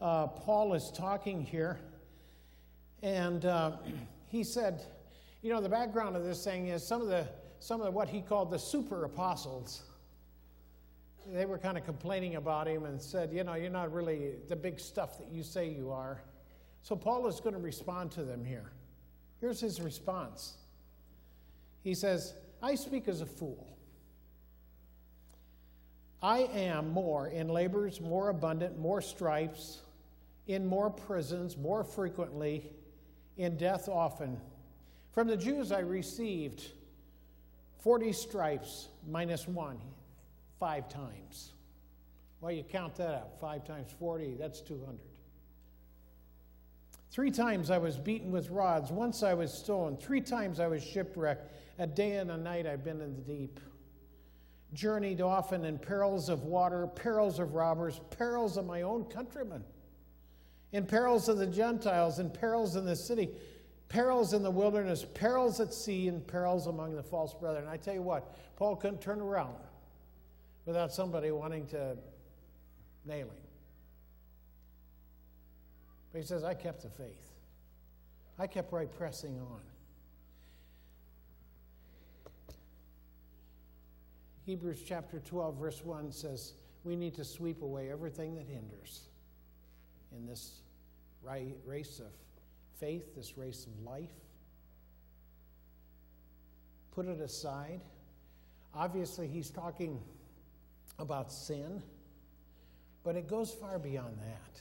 Uh, 0.00 0.26
Paul 0.26 0.74
is 0.74 0.90
talking 0.90 1.40
here, 1.40 1.78
and 3.02 3.44
uh, 3.44 3.72
he 4.28 4.44
said, 4.44 4.82
you 5.42 5.52
know, 5.52 5.60
the 5.60 5.68
background 5.68 6.16
of 6.16 6.24
this 6.24 6.44
thing 6.44 6.68
is 6.68 6.86
some 6.86 7.00
of 7.00 7.08
the 7.08 7.26
some 7.60 7.80
of 7.80 7.94
what 7.94 8.08
he 8.08 8.20
called 8.20 8.50
the 8.50 8.58
super 8.58 9.04
apostles 9.04 9.82
they 11.32 11.46
were 11.46 11.58
kind 11.58 11.76
of 11.78 11.84
complaining 11.84 12.36
about 12.36 12.66
him 12.66 12.84
and 12.84 13.00
said, 13.00 13.32
You 13.32 13.44
know, 13.44 13.54
you're 13.54 13.70
not 13.70 13.92
really 13.92 14.32
the 14.48 14.56
big 14.56 14.80
stuff 14.80 15.18
that 15.18 15.28
you 15.30 15.42
say 15.42 15.68
you 15.68 15.90
are. 15.90 16.20
So 16.82 16.96
Paul 16.96 17.26
is 17.26 17.40
going 17.40 17.54
to 17.54 17.60
respond 17.60 18.10
to 18.12 18.24
them 18.24 18.44
here. 18.44 18.72
Here's 19.40 19.60
his 19.60 19.80
response 19.80 20.56
He 21.82 21.94
says, 21.94 22.34
I 22.62 22.74
speak 22.74 23.08
as 23.08 23.20
a 23.20 23.26
fool. 23.26 23.66
I 26.22 26.40
am 26.52 26.90
more 26.90 27.28
in 27.28 27.48
labors, 27.48 27.98
more 28.00 28.28
abundant, 28.28 28.78
more 28.78 29.00
stripes, 29.00 29.80
in 30.46 30.66
more 30.66 30.90
prisons, 30.90 31.56
more 31.56 31.82
frequently, 31.82 32.70
in 33.38 33.56
death 33.56 33.88
often. 33.88 34.38
From 35.12 35.28
the 35.28 35.36
Jews 35.36 35.72
I 35.72 35.78
received 35.78 36.72
40 37.82 38.12
stripes 38.12 38.88
minus 39.08 39.48
one 39.48 39.78
five 40.58 40.88
times. 40.88 41.52
Well, 42.40 42.52
you 42.52 42.62
count 42.62 42.94
that 42.96 43.14
out. 43.14 43.40
Five 43.40 43.66
times 43.66 43.90
40, 43.98 44.36
that's 44.38 44.60
200. 44.60 44.98
Three 47.10 47.30
times 47.30 47.70
I 47.70 47.78
was 47.78 47.96
beaten 47.96 48.30
with 48.30 48.50
rods. 48.50 48.90
Once 48.92 49.22
I 49.22 49.34
was 49.34 49.52
stoned. 49.52 50.00
Three 50.00 50.20
times 50.20 50.60
I 50.60 50.68
was 50.68 50.82
shipwrecked. 50.82 51.52
A 51.78 51.86
day 51.86 52.12
and 52.18 52.30
a 52.30 52.36
night 52.36 52.66
I've 52.66 52.84
been 52.84 53.00
in 53.00 53.16
the 53.16 53.22
deep. 53.22 53.58
Journeyed 54.74 55.20
often 55.20 55.64
in 55.64 55.78
perils 55.78 56.28
of 56.28 56.44
water, 56.44 56.86
perils 56.86 57.40
of 57.40 57.54
robbers, 57.54 58.00
perils 58.10 58.56
of 58.56 58.66
my 58.66 58.82
own 58.82 59.04
countrymen, 59.06 59.64
in 60.70 60.86
perils 60.86 61.28
of 61.28 61.38
the 61.38 61.46
Gentiles, 61.46 62.20
in 62.20 62.30
perils 62.30 62.76
in 62.76 62.84
the 62.84 62.94
city, 62.94 63.30
perils 63.90 64.32
in 64.32 64.42
the 64.42 64.50
wilderness, 64.50 65.04
perils 65.14 65.60
at 65.60 65.74
sea, 65.74 66.08
and 66.08 66.26
perils 66.26 66.68
among 66.68 66.94
the 66.94 67.02
false 67.02 67.34
brethren. 67.34 67.66
I 67.68 67.76
tell 67.76 67.92
you 67.92 68.02
what, 68.02 68.34
Paul 68.56 68.76
couldn't 68.76 69.02
turn 69.02 69.20
around 69.20 69.56
without 70.64 70.92
somebody 70.92 71.30
wanting 71.32 71.66
to 71.66 71.96
nail 73.04 73.26
him. 73.26 73.34
But 76.12 76.20
he 76.20 76.26
says, 76.26 76.44
I 76.44 76.54
kept 76.54 76.82
the 76.82 76.88
faith. 76.88 77.30
I 78.38 78.46
kept 78.46 78.72
right 78.72 78.90
pressing 78.90 79.38
on. 79.38 79.60
Hebrews 84.46 84.82
chapter 84.86 85.18
12, 85.20 85.56
verse 85.56 85.84
1 85.84 86.12
says, 86.12 86.54
We 86.84 86.94
need 86.96 87.14
to 87.16 87.24
sweep 87.24 87.62
away 87.62 87.90
everything 87.90 88.36
that 88.36 88.46
hinders 88.46 89.02
in 90.16 90.26
this 90.26 90.60
race 91.22 92.00
of 92.00 92.12
faith, 92.80 93.14
this 93.14 93.36
race 93.36 93.66
of 93.66 93.84
life. 93.84 94.10
Put 96.92 97.06
it 97.06 97.20
aside. 97.20 97.80
Obviously, 98.74 99.28
he's 99.28 99.50
talking 99.50 100.00
about 100.98 101.32
sin, 101.32 101.82
but 103.04 103.16
it 103.16 103.28
goes 103.28 103.52
far 103.52 103.78
beyond 103.78 104.16
that. 104.18 104.60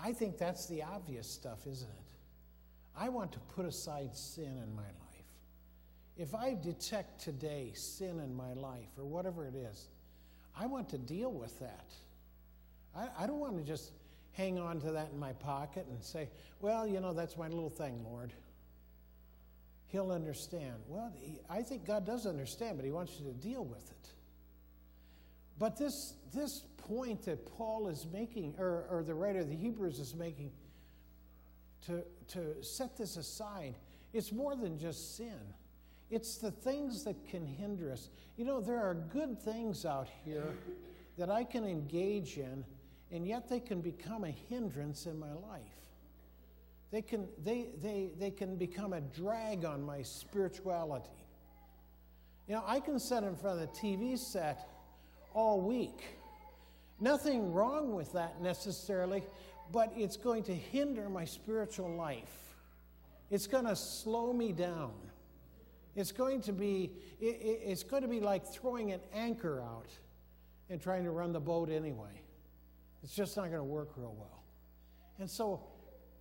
I 0.00 0.12
think 0.12 0.38
that's 0.38 0.66
the 0.66 0.82
obvious 0.82 1.28
stuff, 1.28 1.66
isn't 1.66 1.88
it? 1.88 2.08
I 2.96 3.08
want 3.08 3.32
to 3.32 3.38
put 3.54 3.64
aside 3.64 4.16
sin 4.16 4.60
in 4.62 4.74
my 4.74 4.82
life. 4.82 4.92
If 6.16 6.34
I 6.34 6.56
detect 6.60 7.20
today 7.20 7.70
sin 7.74 8.20
in 8.20 8.34
my 8.34 8.52
life 8.54 8.88
or 8.98 9.04
whatever 9.04 9.46
it 9.46 9.54
is, 9.54 9.88
I 10.58 10.66
want 10.66 10.88
to 10.90 10.98
deal 10.98 11.30
with 11.30 11.58
that. 11.60 11.86
I, 12.96 13.08
I 13.22 13.26
don't 13.26 13.38
want 13.38 13.56
to 13.56 13.62
just 13.62 13.92
hang 14.32 14.58
on 14.58 14.80
to 14.80 14.92
that 14.92 15.10
in 15.12 15.18
my 15.18 15.32
pocket 15.32 15.86
and 15.88 16.02
say, 16.02 16.28
well, 16.60 16.86
you 16.86 17.00
know, 17.00 17.12
that's 17.12 17.36
my 17.36 17.48
little 17.48 17.70
thing, 17.70 18.04
Lord. 18.04 18.32
He'll 19.88 20.12
understand. 20.12 20.74
Well, 20.86 21.12
he, 21.16 21.40
I 21.48 21.62
think 21.62 21.86
God 21.86 22.04
does 22.06 22.26
understand, 22.26 22.76
but 22.76 22.84
He 22.84 22.90
wants 22.90 23.18
you 23.18 23.26
to 23.26 23.32
deal 23.32 23.64
with 23.64 23.90
it. 23.90 24.08
But 25.58 25.76
this, 25.76 26.14
this 26.34 26.62
point 26.76 27.24
that 27.24 27.46
Paul 27.56 27.88
is 27.88 28.06
making, 28.12 28.54
or, 28.58 28.84
or 28.90 29.02
the 29.02 29.14
writer 29.14 29.40
of 29.40 29.48
the 29.48 29.56
Hebrews 29.56 29.98
is 29.98 30.14
making, 30.14 30.52
to, 31.86 32.04
to 32.28 32.62
set 32.62 32.96
this 32.96 33.16
aside, 33.16 33.74
it's 34.12 34.30
more 34.30 34.54
than 34.54 34.78
just 34.78 35.16
sin. 35.16 35.40
It's 36.10 36.38
the 36.38 36.50
things 36.50 37.04
that 37.04 37.16
can 37.28 37.46
hinder 37.46 37.92
us. 37.92 38.08
You 38.36 38.44
know, 38.44 38.60
there 38.60 38.78
are 38.78 38.94
good 38.94 39.40
things 39.42 39.84
out 39.84 40.08
here 40.24 40.54
that 41.18 41.30
I 41.30 41.44
can 41.44 41.64
engage 41.64 42.38
in, 42.38 42.64
and 43.10 43.26
yet 43.26 43.48
they 43.48 43.60
can 43.60 43.80
become 43.80 44.24
a 44.24 44.30
hindrance 44.30 45.06
in 45.06 45.18
my 45.18 45.32
life. 45.32 45.62
They 46.90 47.02
can, 47.02 47.28
they, 47.42 47.68
they, 47.82 48.10
they 48.18 48.30
can 48.30 48.56
become 48.56 48.92
a 48.92 49.00
drag 49.00 49.64
on 49.64 49.82
my 49.82 50.02
spirituality. 50.02 51.08
You 52.46 52.54
know, 52.54 52.64
I 52.66 52.80
can 52.80 52.98
sit 52.98 53.24
in 53.24 53.36
front 53.36 53.60
of 53.60 53.68
the 53.68 53.78
TV 53.78 54.18
set 54.18 54.66
all 55.34 55.60
week. 55.60 56.16
Nothing 56.98 57.52
wrong 57.52 57.94
with 57.94 58.12
that 58.14 58.40
necessarily, 58.40 59.22
but 59.70 59.92
it's 59.94 60.16
going 60.16 60.42
to 60.44 60.54
hinder 60.54 61.08
my 61.08 61.26
spiritual 61.26 61.94
life. 61.94 62.54
It's 63.30 63.46
going 63.46 63.66
to 63.66 63.76
slow 63.76 64.32
me 64.32 64.52
down. 64.52 64.94
It's 65.94 66.12
going 66.12 66.40
to 66.42 66.52
be, 66.52 66.92
it, 67.20 67.26
it, 67.26 67.60
it's 67.64 67.82
going 67.82 68.02
to 68.02 68.08
be 68.08 68.20
like 68.20 68.46
throwing 68.46 68.92
an 68.92 69.00
anchor 69.12 69.60
out 69.60 69.90
and 70.70 70.80
trying 70.80 71.04
to 71.04 71.10
run 71.10 71.32
the 71.32 71.40
boat 71.40 71.70
anyway. 71.70 72.22
It's 73.02 73.14
just 73.14 73.36
not 73.36 73.46
going 73.46 73.58
to 73.58 73.64
work 73.64 73.90
real 73.96 74.14
well. 74.18 74.44
And 75.18 75.28
so 75.28 75.62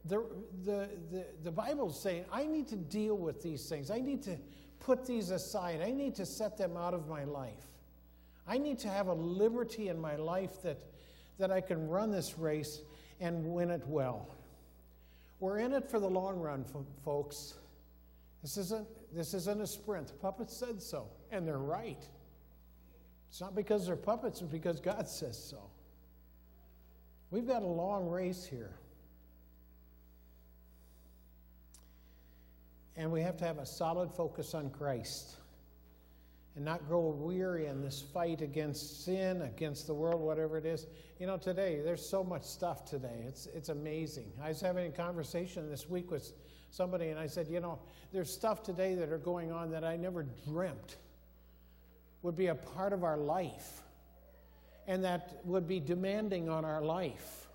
the, 0.05 0.23
the, 0.63 0.89
the, 1.11 1.25
the 1.43 1.51
Bible's 1.51 2.01
saying, 2.01 2.25
I 2.31 2.45
need 2.45 2.67
to 2.69 2.75
deal 2.75 3.17
with 3.17 3.41
these 3.41 3.67
things. 3.67 3.91
I 3.91 3.99
need 3.99 4.23
to 4.23 4.37
put 4.79 5.05
these 5.05 5.31
aside. 5.31 5.81
I 5.81 5.91
need 5.91 6.15
to 6.15 6.25
set 6.25 6.57
them 6.57 6.77
out 6.77 6.93
of 6.93 7.07
my 7.07 7.23
life. 7.23 7.65
I 8.47 8.57
need 8.57 8.79
to 8.79 8.87
have 8.87 9.07
a 9.07 9.13
liberty 9.13 9.89
in 9.89 9.99
my 9.99 10.15
life 10.15 10.61
that, 10.61 10.77
that 11.37 11.51
I 11.51 11.61
can 11.61 11.87
run 11.87 12.11
this 12.11 12.37
race 12.37 12.81
and 13.19 13.45
win 13.45 13.69
it 13.69 13.85
well. 13.87 14.29
We're 15.39 15.59
in 15.59 15.73
it 15.73 15.89
for 15.89 15.99
the 15.99 16.09
long 16.09 16.39
run, 16.39 16.65
folks. 17.03 17.55
This 18.41 18.57
isn't, 18.57 18.87
this 19.13 19.33
isn't 19.33 19.61
a 19.61 19.67
sprint. 19.67 20.07
The 20.07 20.13
puppets 20.13 20.55
said 20.55 20.81
so, 20.81 21.07
and 21.31 21.47
they're 21.47 21.57
right. 21.57 22.03
It's 23.29 23.41
not 23.41 23.55
because 23.55 23.85
they're 23.85 23.95
puppets, 23.95 24.41
it's 24.41 24.51
because 24.51 24.79
God 24.79 25.07
says 25.09 25.37
so. 25.37 25.69
We've 27.29 27.47
got 27.47 27.61
a 27.61 27.67
long 27.67 28.09
race 28.09 28.45
here. 28.45 28.73
And 32.95 33.11
we 33.11 33.21
have 33.21 33.37
to 33.37 33.45
have 33.45 33.59
a 33.59 33.65
solid 33.65 34.11
focus 34.11 34.53
on 34.53 34.69
Christ 34.71 35.35
and 36.55 36.65
not 36.65 36.87
grow 36.87 37.09
weary 37.09 37.67
in 37.67 37.83
this 37.83 38.01
fight 38.01 38.41
against 38.41 39.05
sin, 39.05 39.43
against 39.43 39.85
the 39.85 39.93
world, 39.93 40.19
whatever 40.19 40.57
it 40.57 40.65
is. 40.65 40.87
You 41.19 41.27
know, 41.27 41.37
today, 41.37 41.81
there's 41.83 42.03
so 42.03 42.23
much 42.23 42.43
stuff 42.43 42.83
today. 42.83 43.23
It's, 43.27 43.45
it's 43.53 43.69
amazing. 43.69 44.31
I 44.41 44.49
was 44.49 44.59
having 44.59 44.87
a 44.87 44.91
conversation 44.91 45.69
this 45.69 45.87
week 45.87 46.09
with 46.09 46.33
somebody, 46.71 47.09
and 47.09 47.19
I 47.19 47.27
said, 47.27 47.47
You 47.47 47.59
know, 47.59 47.77
there's 48.11 48.33
stuff 48.33 48.63
today 48.63 48.95
that 48.95 49.09
are 49.09 49.19
going 49.19 49.51
on 49.51 49.69
that 49.69 49.83
I 49.83 49.97
never 49.97 50.25
dreamt 50.47 50.97
would 52.23 52.35
be 52.35 52.47
a 52.47 52.55
part 52.55 52.91
of 52.91 53.03
our 53.03 53.17
life 53.17 53.83
and 54.87 55.03
that 55.03 55.39
would 55.43 55.67
be 55.67 55.79
demanding 55.79 56.49
on 56.49 56.63
our 56.63 56.81
life, 56.81 57.47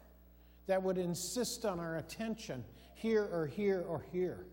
that 0.66 0.82
would 0.82 0.98
insist 0.98 1.64
on 1.64 1.80
our 1.80 1.96
attention 1.96 2.62
here 2.94 3.26
or 3.32 3.46
here 3.46 3.84
or 3.88 4.04
here. 4.12 4.46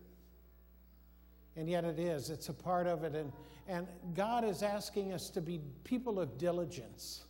And 1.56 1.68
yet 1.68 1.84
it 1.84 1.98
is, 1.98 2.30
it's 2.30 2.48
a 2.48 2.54
part 2.54 2.86
of 2.86 3.04
it. 3.04 3.14
And, 3.14 3.32
and 3.68 3.86
God 4.14 4.44
is 4.44 4.62
asking 4.62 5.12
us 5.12 5.28
to 5.30 5.42
be 5.42 5.60
people 5.84 6.18
of 6.18 6.38
diligence, 6.38 7.24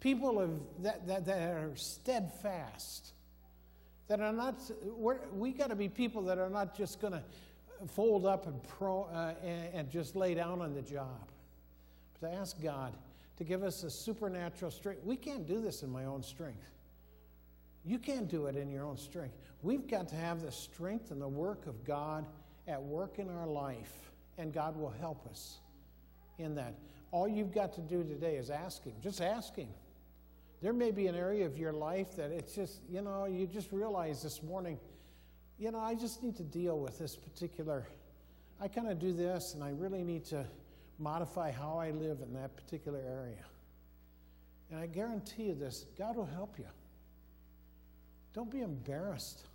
people 0.00 0.40
of, 0.40 0.50
that, 0.82 1.06
that, 1.06 1.24
that 1.26 1.38
are 1.38 1.70
steadfast, 1.76 3.12
that 4.08 4.20
are 4.20 4.32
not, 4.32 4.60
we 5.32 5.52
got 5.52 5.70
to 5.70 5.76
be 5.76 5.88
people 5.88 6.22
that 6.22 6.38
are 6.38 6.50
not 6.50 6.76
just 6.76 7.00
going 7.00 7.12
to 7.12 7.22
fold 7.86 8.26
up 8.26 8.46
and, 8.46 8.62
pro, 8.64 9.04
uh, 9.04 9.34
and, 9.44 9.74
and 9.74 9.90
just 9.90 10.16
lay 10.16 10.34
down 10.34 10.60
on 10.60 10.74
the 10.74 10.82
job, 10.82 11.30
but 12.20 12.28
to 12.28 12.34
ask 12.34 12.60
God 12.60 12.92
to 13.42 13.48
give 13.48 13.64
us 13.64 13.82
a 13.82 13.90
supernatural 13.90 14.70
strength. 14.70 15.02
We 15.04 15.16
can't 15.16 15.46
do 15.46 15.60
this 15.60 15.82
in 15.82 15.90
my 15.90 16.04
own 16.04 16.22
strength. 16.22 16.70
You 17.84 17.98
can't 17.98 18.28
do 18.28 18.46
it 18.46 18.56
in 18.56 18.70
your 18.70 18.84
own 18.84 18.96
strength. 18.96 19.34
We've 19.62 19.88
got 19.88 20.08
to 20.10 20.14
have 20.14 20.42
the 20.42 20.52
strength 20.52 21.10
and 21.10 21.20
the 21.20 21.28
work 21.28 21.66
of 21.66 21.84
God 21.84 22.24
at 22.68 22.80
work 22.80 23.18
in 23.18 23.28
our 23.28 23.46
life, 23.46 24.12
and 24.38 24.52
God 24.52 24.76
will 24.76 24.94
help 25.00 25.26
us 25.26 25.58
in 26.38 26.54
that. 26.54 26.74
All 27.10 27.26
you've 27.26 27.52
got 27.52 27.72
to 27.74 27.80
do 27.80 28.04
today 28.04 28.36
is 28.36 28.48
ask 28.48 28.84
Him. 28.84 28.94
Just 29.02 29.20
ask 29.20 29.56
Him. 29.56 29.68
There 30.60 30.72
may 30.72 30.92
be 30.92 31.08
an 31.08 31.16
area 31.16 31.44
of 31.44 31.58
your 31.58 31.72
life 31.72 32.14
that 32.16 32.30
it's 32.30 32.54
just, 32.54 32.80
you 32.88 33.02
know, 33.02 33.24
you 33.24 33.48
just 33.48 33.72
realize 33.72 34.22
this 34.22 34.40
morning, 34.44 34.78
you 35.58 35.72
know, 35.72 35.80
I 35.80 35.96
just 35.96 36.22
need 36.22 36.36
to 36.36 36.44
deal 36.44 36.78
with 36.78 36.96
this 37.00 37.16
particular. 37.16 37.88
I 38.60 38.68
kind 38.68 38.88
of 38.88 39.00
do 39.00 39.12
this, 39.12 39.54
and 39.54 39.64
I 39.64 39.70
really 39.70 40.04
need 40.04 40.24
to 40.26 40.46
modify 40.98 41.50
how 41.50 41.78
I 41.78 41.90
live 41.90 42.18
in 42.22 42.32
that 42.34 42.56
particular 42.56 43.00
area. 43.00 43.44
And 44.70 44.80
I 44.80 44.86
guarantee 44.86 45.44
you 45.44 45.54
this 45.54 45.86
God 45.98 46.16
will 46.16 46.26
help 46.26 46.58
you. 46.58 46.66
Don't 48.34 48.50
be 48.50 48.60
embarrassed 48.60 49.46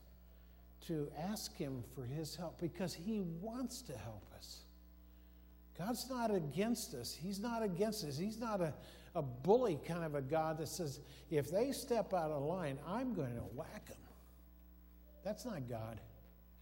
to 0.87 1.09
ask 1.31 1.55
Him 1.57 1.83
for 1.95 2.03
His 2.05 2.35
help 2.35 2.59
because 2.61 2.93
He 2.93 3.21
wants 3.41 3.81
to 3.83 3.93
help 3.97 4.23
us. 4.35 4.59
God's 5.77 6.09
not 6.09 6.33
against 6.33 6.93
us. 6.93 7.17
He's 7.19 7.39
not 7.39 7.63
against 7.63 8.03
us. 8.05 8.17
He's 8.17 8.39
not 8.39 8.61
a, 8.61 8.73
a 9.15 9.21
bully 9.21 9.79
kind 9.87 10.03
of 10.03 10.15
a 10.15 10.21
God 10.21 10.57
that 10.59 10.67
says, 10.67 10.99
if 11.29 11.51
they 11.51 11.71
step 11.71 12.13
out 12.13 12.31
of 12.31 12.43
line, 12.43 12.79
I'm 12.87 13.13
going 13.13 13.35
to 13.35 13.43
whack 13.55 13.87
them. 13.87 13.97
That's 15.23 15.45
not 15.45 15.67
God. 15.69 15.99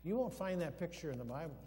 You 0.03 0.17
won't 0.17 0.33
find 0.33 0.61
that 0.61 0.79
picture 0.79 1.11
in 1.11 1.17
the 1.17 1.25
Bible 1.25 1.57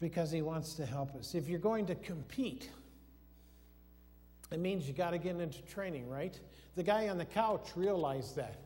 because 0.00 0.30
He 0.30 0.42
wants 0.42 0.74
to 0.74 0.86
help 0.86 1.14
us. 1.14 1.34
If 1.34 1.48
you're 1.48 1.58
going 1.58 1.86
to 1.86 1.94
compete, 1.94 2.70
it 4.50 4.60
means 4.60 4.86
you 4.86 4.94
got 4.94 5.10
to 5.10 5.18
get 5.18 5.36
into 5.36 5.62
training, 5.62 6.08
right? 6.08 6.38
The 6.76 6.82
guy 6.82 7.08
on 7.08 7.18
the 7.18 7.24
couch 7.24 7.70
realized 7.74 8.36
that. 8.36 8.56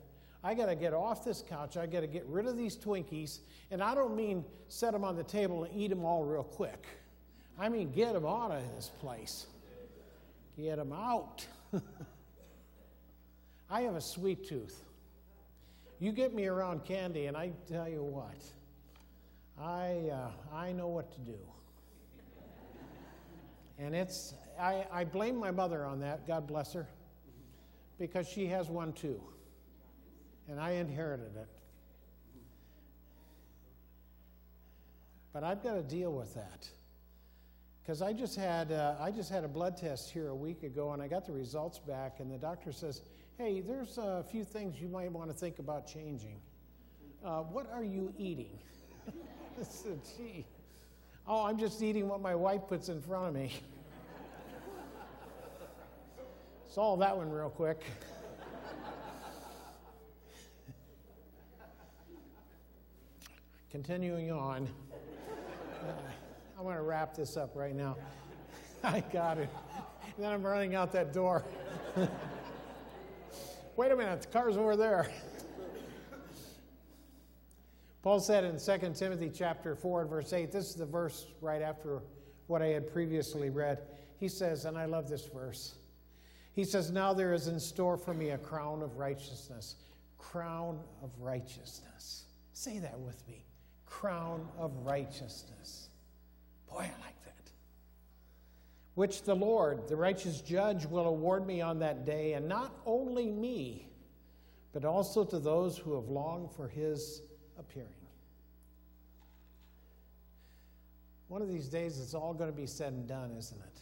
I 0.42 0.54
got 0.54 0.66
to 0.66 0.74
get 0.74 0.94
off 0.94 1.24
this 1.24 1.44
couch. 1.48 1.76
I 1.76 1.86
got 1.86 2.00
to 2.00 2.06
get 2.06 2.24
rid 2.26 2.46
of 2.46 2.56
these 2.56 2.76
Twinkies. 2.76 3.40
And 3.70 3.82
I 3.82 3.94
don't 3.94 4.16
mean 4.16 4.44
set 4.68 4.92
them 4.92 5.04
on 5.04 5.16
the 5.16 5.22
table 5.22 5.64
and 5.64 5.74
eat 5.74 5.88
them 5.88 6.04
all 6.04 6.24
real 6.24 6.42
quick. 6.42 6.86
I 7.58 7.68
mean 7.68 7.92
get 7.92 8.14
them 8.14 8.24
out 8.24 8.50
of 8.50 8.62
this 8.74 8.90
place. 9.00 9.46
Get 10.56 10.76
them 10.76 10.92
out. 10.92 11.46
I 13.70 13.82
have 13.82 13.94
a 13.94 14.00
sweet 14.00 14.48
tooth. 14.48 14.82
You 16.00 16.12
get 16.12 16.34
me 16.34 16.46
around 16.46 16.84
candy, 16.84 17.26
and 17.26 17.36
I 17.36 17.52
tell 17.68 17.88
you 17.88 18.02
what, 18.02 18.42
I, 19.62 20.10
uh, 20.12 20.54
I 20.54 20.72
know 20.72 20.88
what 20.88 21.12
to 21.12 21.20
do. 21.20 21.38
And 23.78 23.94
it's, 23.94 24.34
I, 24.58 24.86
I 24.92 25.04
blame 25.04 25.36
my 25.36 25.50
mother 25.50 25.84
on 25.84 26.00
that, 26.00 26.26
God 26.26 26.46
bless 26.46 26.72
her, 26.72 26.86
because 27.98 28.28
she 28.28 28.46
has 28.46 28.68
one 28.68 28.92
too 28.92 29.20
and 30.50 30.60
I 30.60 30.72
inherited 30.72 31.36
it. 31.36 31.48
But 35.32 35.44
I've 35.44 35.62
got 35.62 35.74
to 35.74 35.82
deal 35.82 36.12
with 36.12 36.34
that 36.34 36.68
because 37.82 38.02
I 38.02 38.12
just 38.12 38.36
had 38.36 38.72
uh, 38.72 38.96
I 39.00 39.12
just 39.12 39.30
had 39.30 39.44
a 39.44 39.48
blood 39.48 39.76
test 39.76 40.10
here 40.10 40.28
a 40.28 40.34
week 40.34 40.64
ago, 40.64 40.92
and 40.92 41.00
I 41.00 41.06
got 41.06 41.24
the 41.24 41.32
results 41.32 41.78
back, 41.78 42.18
and 42.18 42.30
the 42.30 42.36
doctor 42.36 42.72
says, 42.72 43.02
"Hey, 43.38 43.60
there's 43.60 43.96
a 43.96 44.24
few 44.28 44.42
things 44.42 44.80
you 44.80 44.88
might 44.88 45.12
want 45.12 45.30
to 45.30 45.36
think 45.36 45.60
about 45.60 45.86
changing. 45.86 46.40
Uh, 47.24 47.42
what 47.42 47.70
are 47.72 47.84
you 47.84 48.12
eating?" 48.18 48.58
Said, 49.62 50.00
"Gee, 50.16 50.46
oh, 51.26 51.44
I'm 51.44 51.58
just 51.58 51.82
eating 51.82 52.08
what 52.08 52.20
my 52.20 52.34
wife 52.34 52.62
puts 52.66 52.88
in 52.88 53.00
front 53.02 53.28
of 53.28 53.34
me." 53.34 53.52
Solve 56.68 57.00
that 57.00 57.16
one 57.16 57.30
real 57.30 57.50
quick. 57.50 57.82
Continuing 63.70 64.30
on, 64.32 64.68
uh, 65.82 65.92
I'm 66.56 66.64
going 66.64 66.76
to 66.76 66.82
wrap 66.82 67.14
this 67.14 67.36
up 67.36 67.54
right 67.54 67.74
now. 67.74 67.96
I 68.82 69.00
got 69.12 69.38
it. 69.38 69.48
And 70.16 70.24
then 70.24 70.32
I'm 70.32 70.42
running 70.42 70.74
out 70.74 70.92
that 70.92 71.12
door. 71.12 71.44
Wait 73.76 73.90
a 73.92 73.96
minute, 73.96 74.22
the 74.22 74.28
car's 74.28 74.56
over 74.56 74.76
there. 74.76 75.08
Paul 78.02 78.20
said 78.20 78.44
in 78.44 78.58
2 78.58 78.94
Timothy 78.94 79.30
chapter 79.32 79.74
4 79.74 80.02
and 80.02 80.10
verse 80.10 80.32
8, 80.32 80.50
this 80.50 80.70
is 80.70 80.74
the 80.74 80.86
verse 80.86 81.26
right 81.40 81.62
after 81.62 82.02
what 82.46 82.62
I 82.62 82.68
had 82.68 82.92
previously 82.92 83.50
read. 83.50 83.78
He 84.18 84.28
says, 84.28 84.64
and 84.64 84.78
I 84.78 84.86
love 84.86 85.08
this 85.08 85.26
verse. 85.26 85.74
He 86.52 86.64
says, 86.64 86.90
Now 86.90 87.12
there 87.12 87.32
is 87.32 87.46
in 87.46 87.60
store 87.60 87.96
for 87.96 88.12
me 88.12 88.30
a 88.30 88.38
crown 88.38 88.82
of 88.82 88.96
righteousness. 88.96 89.76
Crown 90.18 90.80
of 91.02 91.10
righteousness. 91.20 92.24
Say 92.52 92.78
that 92.78 92.98
with 92.98 93.26
me 93.28 93.44
crown 93.90 94.48
of 94.56 94.72
righteousness. 94.86 95.88
Boy, 96.70 96.78
I 96.78 97.04
like 97.04 97.24
that. 97.24 97.50
Which 98.94 99.24
the 99.24 99.34
Lord, 99.34 99.88
the 99.88 99.96
righteous 99.96 100.40
judge, 100.40 100.86
will 100.86 101.06
award 101.06 101.46
me 101.46 101.60
on 101.60 101.80
that 101.80 102.06
day, 102.06 102.32
and 102.32 102.48
not 102.48 102.72
only 102.86 103.30
me, 103.30 103.88
but 104.72 104.84
also 104.84 105.24
to 105.24 105.38
those 105.38 105.76
who 105.76 105.94
have 105.96 106.08
longed 106.08 106.50
for 106.52 106.68
his 106.68 107.20
appearing. 107.60 107.88
One 111.28 111.42
of 111.42 111.48
these 111.48 111.68
days, 111.68 112.00
it's 112.00 112.14
all 112.14 112.34
going 112.34 112.50
to 112.50 112.56
be 112.56 112.66
said 112.66 112.92
and 112.92 113.06
done, 113.06 113.30
isn't 113.38 113.60
it? 113.60 113.78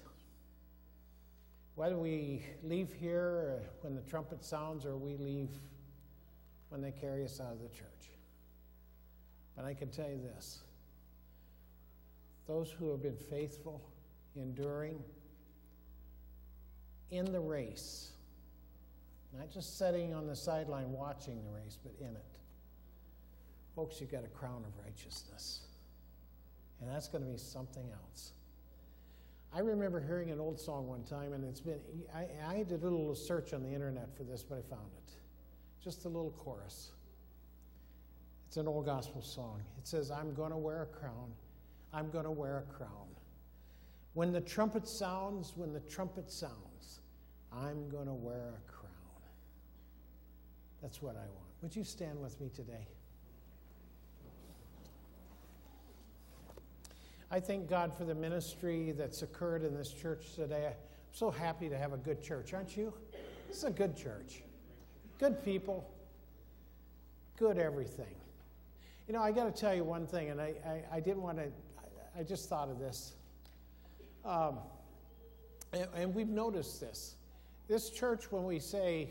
Whether 1.76 1.96
we 1.96 2.42
leave 2.62 2.92
here 2.92 3.60
uh, 3.60 3.68
when 3.80 3.94
the 3.94 4.02
trumpet 4.02 4.44
sounds 4.44 4.84
or 4.84 4.96
we 4.96 5.16
leave 5.16 5.48
when 6.68 6.82
they 6.82 6.90
carry 6.90 7.24
us 7.24 7.40
out 7.40 7.52
of 7.52 7.62
the 7.62 7.68
church. 7.68 8.10
But 9.56 9.64
I 9.64 9.74
can 9.74 9.88
tell 9.88 10.08
you 10.08 10.20
this 10.20 10.60
those 12.46 12.70
who 12.70 12.90
have 12.90 13.02
been 13.02 13.16
faithful, 13.16 13.82
enduring 14.34 14.98
in 17.10 17.30
the 17.30 17.40
race, 17.40 18.12
not 19.36 19.50
just 19.50 19.78
sitting 19.78 20.14
on 20.14 20.26
the 20.26 20.34
sideline 20.34 20.90
watching 20.92 21.42
the 21.44 21.50
race, 21.50 21.78
but 21.82 21.92
in 22.00 22.14
it. 22.14 22.37
Folks, 23.78 24.00
you've 24.00 24.10
got 24.10 24.24
a 24.24 24.28
crown 24.28 24.64
of 24.66 24.84
righteousness. 24.84 25.60
and 26.80 26.90
that's 26.90 27.06
going 27.06 27.22
to 27.22 27.30
be 27.30 27.38
something 27.38 27.88
else. 27.92 28.32
I 29.54 29.60
remember 29.60 30.00
hearing 30.00 30.32
an 30.32 30.40
old 30.40 30.58
song 30.58 30.88
one 30.88 31.04
time, 31.04 31.32
and 31.32 31.44
it's 31.44 31.60
been, 31.60 31.78
I, 32.12 32.26
I 32.44 32.56
did 32.64 32.82
a 32.82 32.88
little 32.88 33.14
search 33.14 33.52
on 33.52 33.62
the 33.62 33.72
internet 33.72 34.08
for 34.16 34.24
this, 34.24 34.42
but 34.42 34.58
I 34.58 34.62
found 34.62 34.90
it. 34.96 35.12
Just 35.80 36.06
a 36.06 36.08
little 36.08 36.32
chorus. 36.32 36.90
It's 38.48 38.56
an 38.56 38.66
old 38.66 38.84
gospel 38.84 39.22
song. 39.22 39.62
It 39.78 39.86
says, 39.86 40.10
I'm 40.10 40.34
going 40.34 40.50
to 40.50 40.56
wear 40.56 40.82
a 40.82 40.86
crown. 40.86 41.30
I'm 41.92 42.10
going 42.10 42.24
to 42.24 42.32
wear 42.32 42.66
a 42.68 42.72
crown. 42.72 43.06
When 44.14 44.32
the 44.32 44.40
trumpet 44.40 44.88
sounds, 44.88 45.52
when 45.54 45.72
the 45.72 45.80
trumpet 45.82 46.32
sounds, 46.32 46.98
I'm 47.52 47.88
going 47.90 48.08
to 48.08 48.14
wear 48.14 48.54
a 48.58 48.72
crown. 48.72 49.22
That's 50.82 51.00
what 51.00 51.14
I 51.14 51.28
want. 51.28 51.46
Would 51.62 51.76
you 51.76 51.84
stand 51.84 52.20
with 52.20 52.40
me 52.40 52.50
today? 52.52 52.88
I 57.30 57.40
thank 57.40 57.68
God 57.68 57.92
for 57.94 58.04
the 58.04 58.14
ministry 58.14 58.92
that's 58.92 59.20
occurred 59.20 59.62
in 59.62 59.76
this 59.76 59.92
church 59.92 60.34
today. 60.34 60.66
I'm 60.68 60.74
so 61.12 61.30
happy 61.30 61.68
to 61.68 61.76
have 61.76 61.92
a 61.92 61.98
good 61.98 62.22
church, 62.22 62.54
aren't 62.54 62.74
you? 62.74 62.92
This 63.48 63.58
is 63.58 63.64
a 63.64 63.70
good 63.70 63.96
church. 63.96 64.42
Good 65.18 65.44
people, 65.44 65.86
good 67.38 67.58
everything. 67.58 68.14
You 69.06 69.14
know, 69.14 69.20
I 69.20 69.32
got 69.32 69.44
to 69.44 69.60
tell 69.60 69.74
you 69.74 69.84
one 69.84 70.06
thing, 70.06 70.30
and 70.30 70.40
I, 70.40 70.54
I, 70.64 70.96
I 70.96 71.00
didn't 71.00 71.22
want 71.22 71.38
to, 71.38 71.44
I, 71.44 72.20
I, 72.20 72.22
just 72.22 72.48
thought 72.48 72.68
of 72.68 72.78
this. 72.78 73.14
Um, 74.24 74.58
and, 75.72 75.86
and 75.94 76.14
we've 76.14 76.28
noticed 76.28 76.80
this. 76.80 77.16
This 77.68 77.90
church, 77.90 78.30
when 78.32 78.44
we 78.44 78.58
say, 78.58 79.10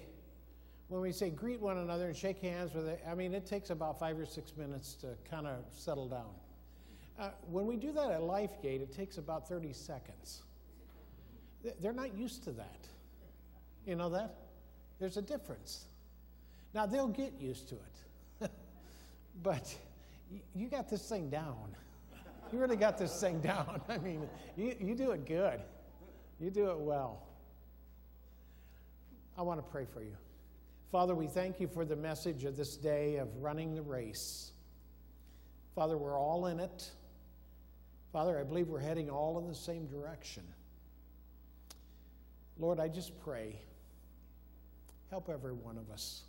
when 0.87 1.01
we 1.01 1.11
say 1.11 1.29
greet 1.29 1.59
one 1.59 1.77
another 1.77 2.07
and 2.07 2.15
shake 2.15 2.39
hands 2.41 2.73
with 2.73 2.87
it, 2.87 3.03
I 3.07 3.13
mean, 3.13 3.33
it 3.33 3.45
takes 3.45 3.69
about 3.69 3.99
five 3.99 4.17
or 4.17 4.25
six 4.25 4.55
minutes 4.55 4.93
to 5.01 5.09
kind 5.29 5.45
of 5.45 5.57
settle 5.71 6.07
down. 6.07 6.29
Uh, 7.19 7.29
when 7.49 7.65
we 7.65 7.75
do 7.75 7.91
that 7.91 8.11
at 8.11 8.21
LifeGate, 8.21 8.81
it 8.81 8.95
takes 8.95 9.17
about 9.17 9.47
30 9.47 9.73
seconds. 9.73 10.43
They're 11.81 11.93
not 11.93 12.15
used 12.15 12.43
to 12.43 12.51
that. 12.51 12.87
You 13.85 13.95
know 13.95 14.09
that? 14.09 14.35
There's 14.99 15.17
a 15.17 15.21
difference. 15.21 15.85
Now, 16.73 16.85
they'll 16.85 17.07
get 17.07 17.33
used 17.39 17.69
to 17.69 17.75
it. 17.75 18.51
but 19.43 19.75
you 20.55 20.67
got 20.67 20.89
this 20.89 21.07
thing 21.07 21.29
down. 21.29 21.55
You 22.53 22.59
really 22.59 22.77
got 22.77 22.97
this 22.97 23.19
thing 23.19 23.41
down. 23.41 23.81
I 23.89 23.97
mean, 23.97 24.21
you, 24.55 24.73
you 24.79 24.95
do 24.95 25.11
it 25.11 25.25
good. 25.25 25.59
You 26.39 26.49
do 26.49 26.69
it 26.69 26.79
well. 26.79 27.27
I 29.37 29.41
want 29.41 29.59
to 29.59 29.69
pray 29.69 29.85
for 29.85 30.01
you. 30.01 30.15
Father, 30.89 31.13
we 31.13 31.27
thank 31.27 31.59
you 31.59 31.67
for 31.67 31.83
the 31.83 31.97
message 31.97 32.45
of 32.45 32.55
this 32.55 32.77
day 32.77 33.17
of 33.17 33.27
running 33.41 33.75
the 33.75 33.81
race. 33.81 34.53
Father, 35.75 35.97
we're 35.97 36.17
all 36.17 36.45
in 36.45 36.61
it. 36.61 36.89
Father, 38.11 38.39
I 38.39 38.43
believe 38.43 38.67
we're 38.67 38.79
heading 38.79 39.09
all 39.09 39.37
in 39.39 39.47
the 39.47 39.55
same 39.55 39.87
direction. 39.87 40.43
Lord, 42.57 42.79
I 42.79 42.87
just 42.87 43.19
pray, 43.19 43.59
help 45.09 45.29
every 45.29 45.53
one 45.53 45.77
of 45.77 45.91
us 45.91 46.23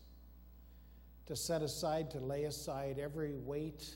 to 1.27 1.37
set 1.37 1.63
aside, 1.63 2.11
to 2.11 2.19
lay 2.19 2.45
aside 2.45 2.99
every 2.99 3.35
weight 3.35 3.95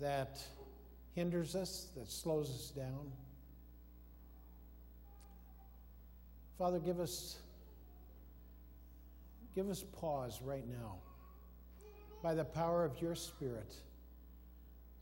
that 0.00 0.42
hinders 1.14 1.54
us, 1.54 1.88
that 1.96 2.10
slows 2.10 2.50
us 2.50 2.70
down. 2.70 3.12
Father, 6.58 6.78
give 6.78 7.00
us 7.00 7.38
give 9.54 9.68
us 9.68 9.84
pause 10.00 10.40
right 10.42 10.66
now 10.68 10.96
by 12.22 12.34
the 12.34 12.44
power 12.44 12.84
of 12.84 13.00
your 13.00 13.14
spirit 13.14 13.76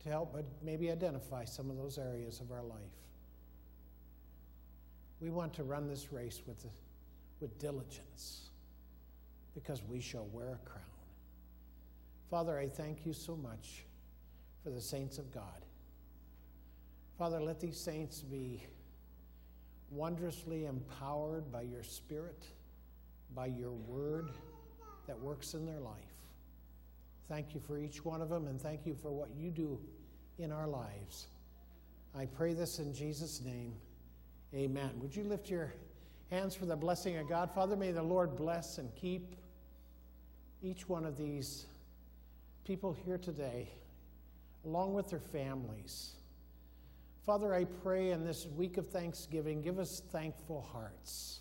to 0.03 0.09
help 0.09 0.33
but 0.33 0.45
maybe 0.61 0.91
identify 0.91 1.45
some 1.45 1.69
of 1.69 1.77
those 1.77 1.97
areas 1.97 2.39
of 2.39 2.51
our 2.51 2.63
life. 2.63 2.79
We 5.21 5.29
want 5.29 5.53
to 5.53 5.63
run 5.63 5.87
this 5.87 6.11
race 6.11 6.41
with, 6.45 6.65
with 7.39 7.57
diligence 7.59 8.49
because 9.53 9.81
we 9.83 10.01
shall 10.01 10.25
wear 10.33 10.59
a 10.61 10.69
crown. 10.69 10.83
Father, 12.29 12.57
I 12.57 12.67
thank 12.67 13.05
you 13.05 13.13
so 13.13 13.35
much 13.35 13.85
for 14.63 14.69
the 14.69 14.81
saints 14.81 15.17
of 15.17 15.31
God. 15.31 15.65
Father, 17.17 17.39
let 17.39 17.59
these 17.59 17.77
saints 17.77 18.21
be 18.21 18.63
wondrously 19.91 20.65
empowered 20.65 21.51
by 21.51 21.61
your 21.61 21.83
Spirit, 21.83 22.43
by 23.35 23.45
your 23.45 23.71
word 23.71 24.31
that 25.07 25.19
works 25.19 25.53
in 25.53 25.65
their 25.65 25.79
life. 25.79 26.12
Thank 27.33 27.55
you 27.55 27.61
for 27.61 27.79
each 27.79 28.05
one 28.05 28.21
of 28.21 28.29
them, 28.29 28.45
and 28.45 28.61
thank 28.61 28.85
you 28.85 28.93
for 28.93 29.09
what 29.09 29.29
you 29.35 29.49
do 29.49 29.79
in 30.37 30.51
our 30.51 30.67
lives. 30.67 31.25
I 32.15 32.27
pray 32.27 32.53
this 32.53 32.77
in 32.77 32.93
Jesus' 32.93 33.41
name. 33.41 33.73
Amen. 34.53 34.91
Would 34.99 35.15
you 35.15 35.23
lift 35.23 35.49
your 35.49 35.73
hands 36.29 36.53
for 36.53 36.67
the 36.67 36.75
blessing 36.75 37.17
of 37.17 37.27
God? 37.27 37.49
Father, 37.49 37.75
may 37.75 37.89
the 37.89 38.03
Lord 38.03 38.35
bless 38.35 38.77
and 38.77 38.93
keep 38.93 39.35
each 40.61 40.87
one 40.87 41.05
of 41.05 41.17
these 41.17 41.65
people 42.67 42.95
here 43.03 43.17
today, 43.17 43.67
along 44.63 44.93
with 44.93 45.09
their 45.09 45.19
families. 45.19 46.11
Father, 47.25 47.51
I 47.55 47.63
pray 47.63 48.11
in 48.11 48.23
this 48.23 48.45
week 48.45 48.77
of 48.77 48.89
Thanksgiving, 48.89 49.63
give 49.63 49.79
us 49.79 50.03
thankful 50.11 50.61
hearts. 50.71 51.39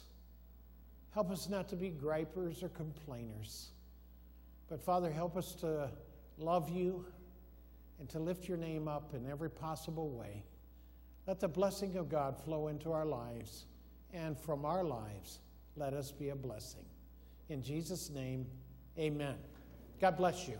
Help 1.12 1.30
us 1.30 1.50
not 1.50 1.68
to 1.68 1.76
be 1.76 1.90
gripers 1.90 2.62
or 2.62 2.70
complainers. 2.70 3.68
But 4.72 4.80
Father, 4.80 5.10
help 5.10 5.36
us 5.36 5.54
to 5.56 5.90
love 6.38 6.70
you 6.70 7.04
and 8.00 8.08
to 8.08 8.18
lift 8.18 8.48
your 8.48 8.56
name 8.56 8.88
up 8.88 9.12
in 9.12 9.30
every 9.30 9.50
possible 9.50 10.08
way. 10.08 10.46
Let 11.26 11.40
the 11.40 11.48
blessing 11.48 11.96
of 11.96 12.08
God 12.08 12.42
flow 12.42 12.68
into 12.68 12.90
our 12.90 13.04
lives, 13.04 13.66
and 14.14 14.34
from 14.40 14.64
our 14.64 14.82
lives, 14.82 15.40
let 15.76 15.92
us 15.92 16.10
be 16.10 16.30
a 16.30 16.34
blessing. 16.34 16.86
In 17.50 17.62
Jesus' 17.62 18.08
name, 18.08 18.46
amen. 18.98 19.36
God 20.00 20.16
bless 20.16 20.48
you. 20.48 20.58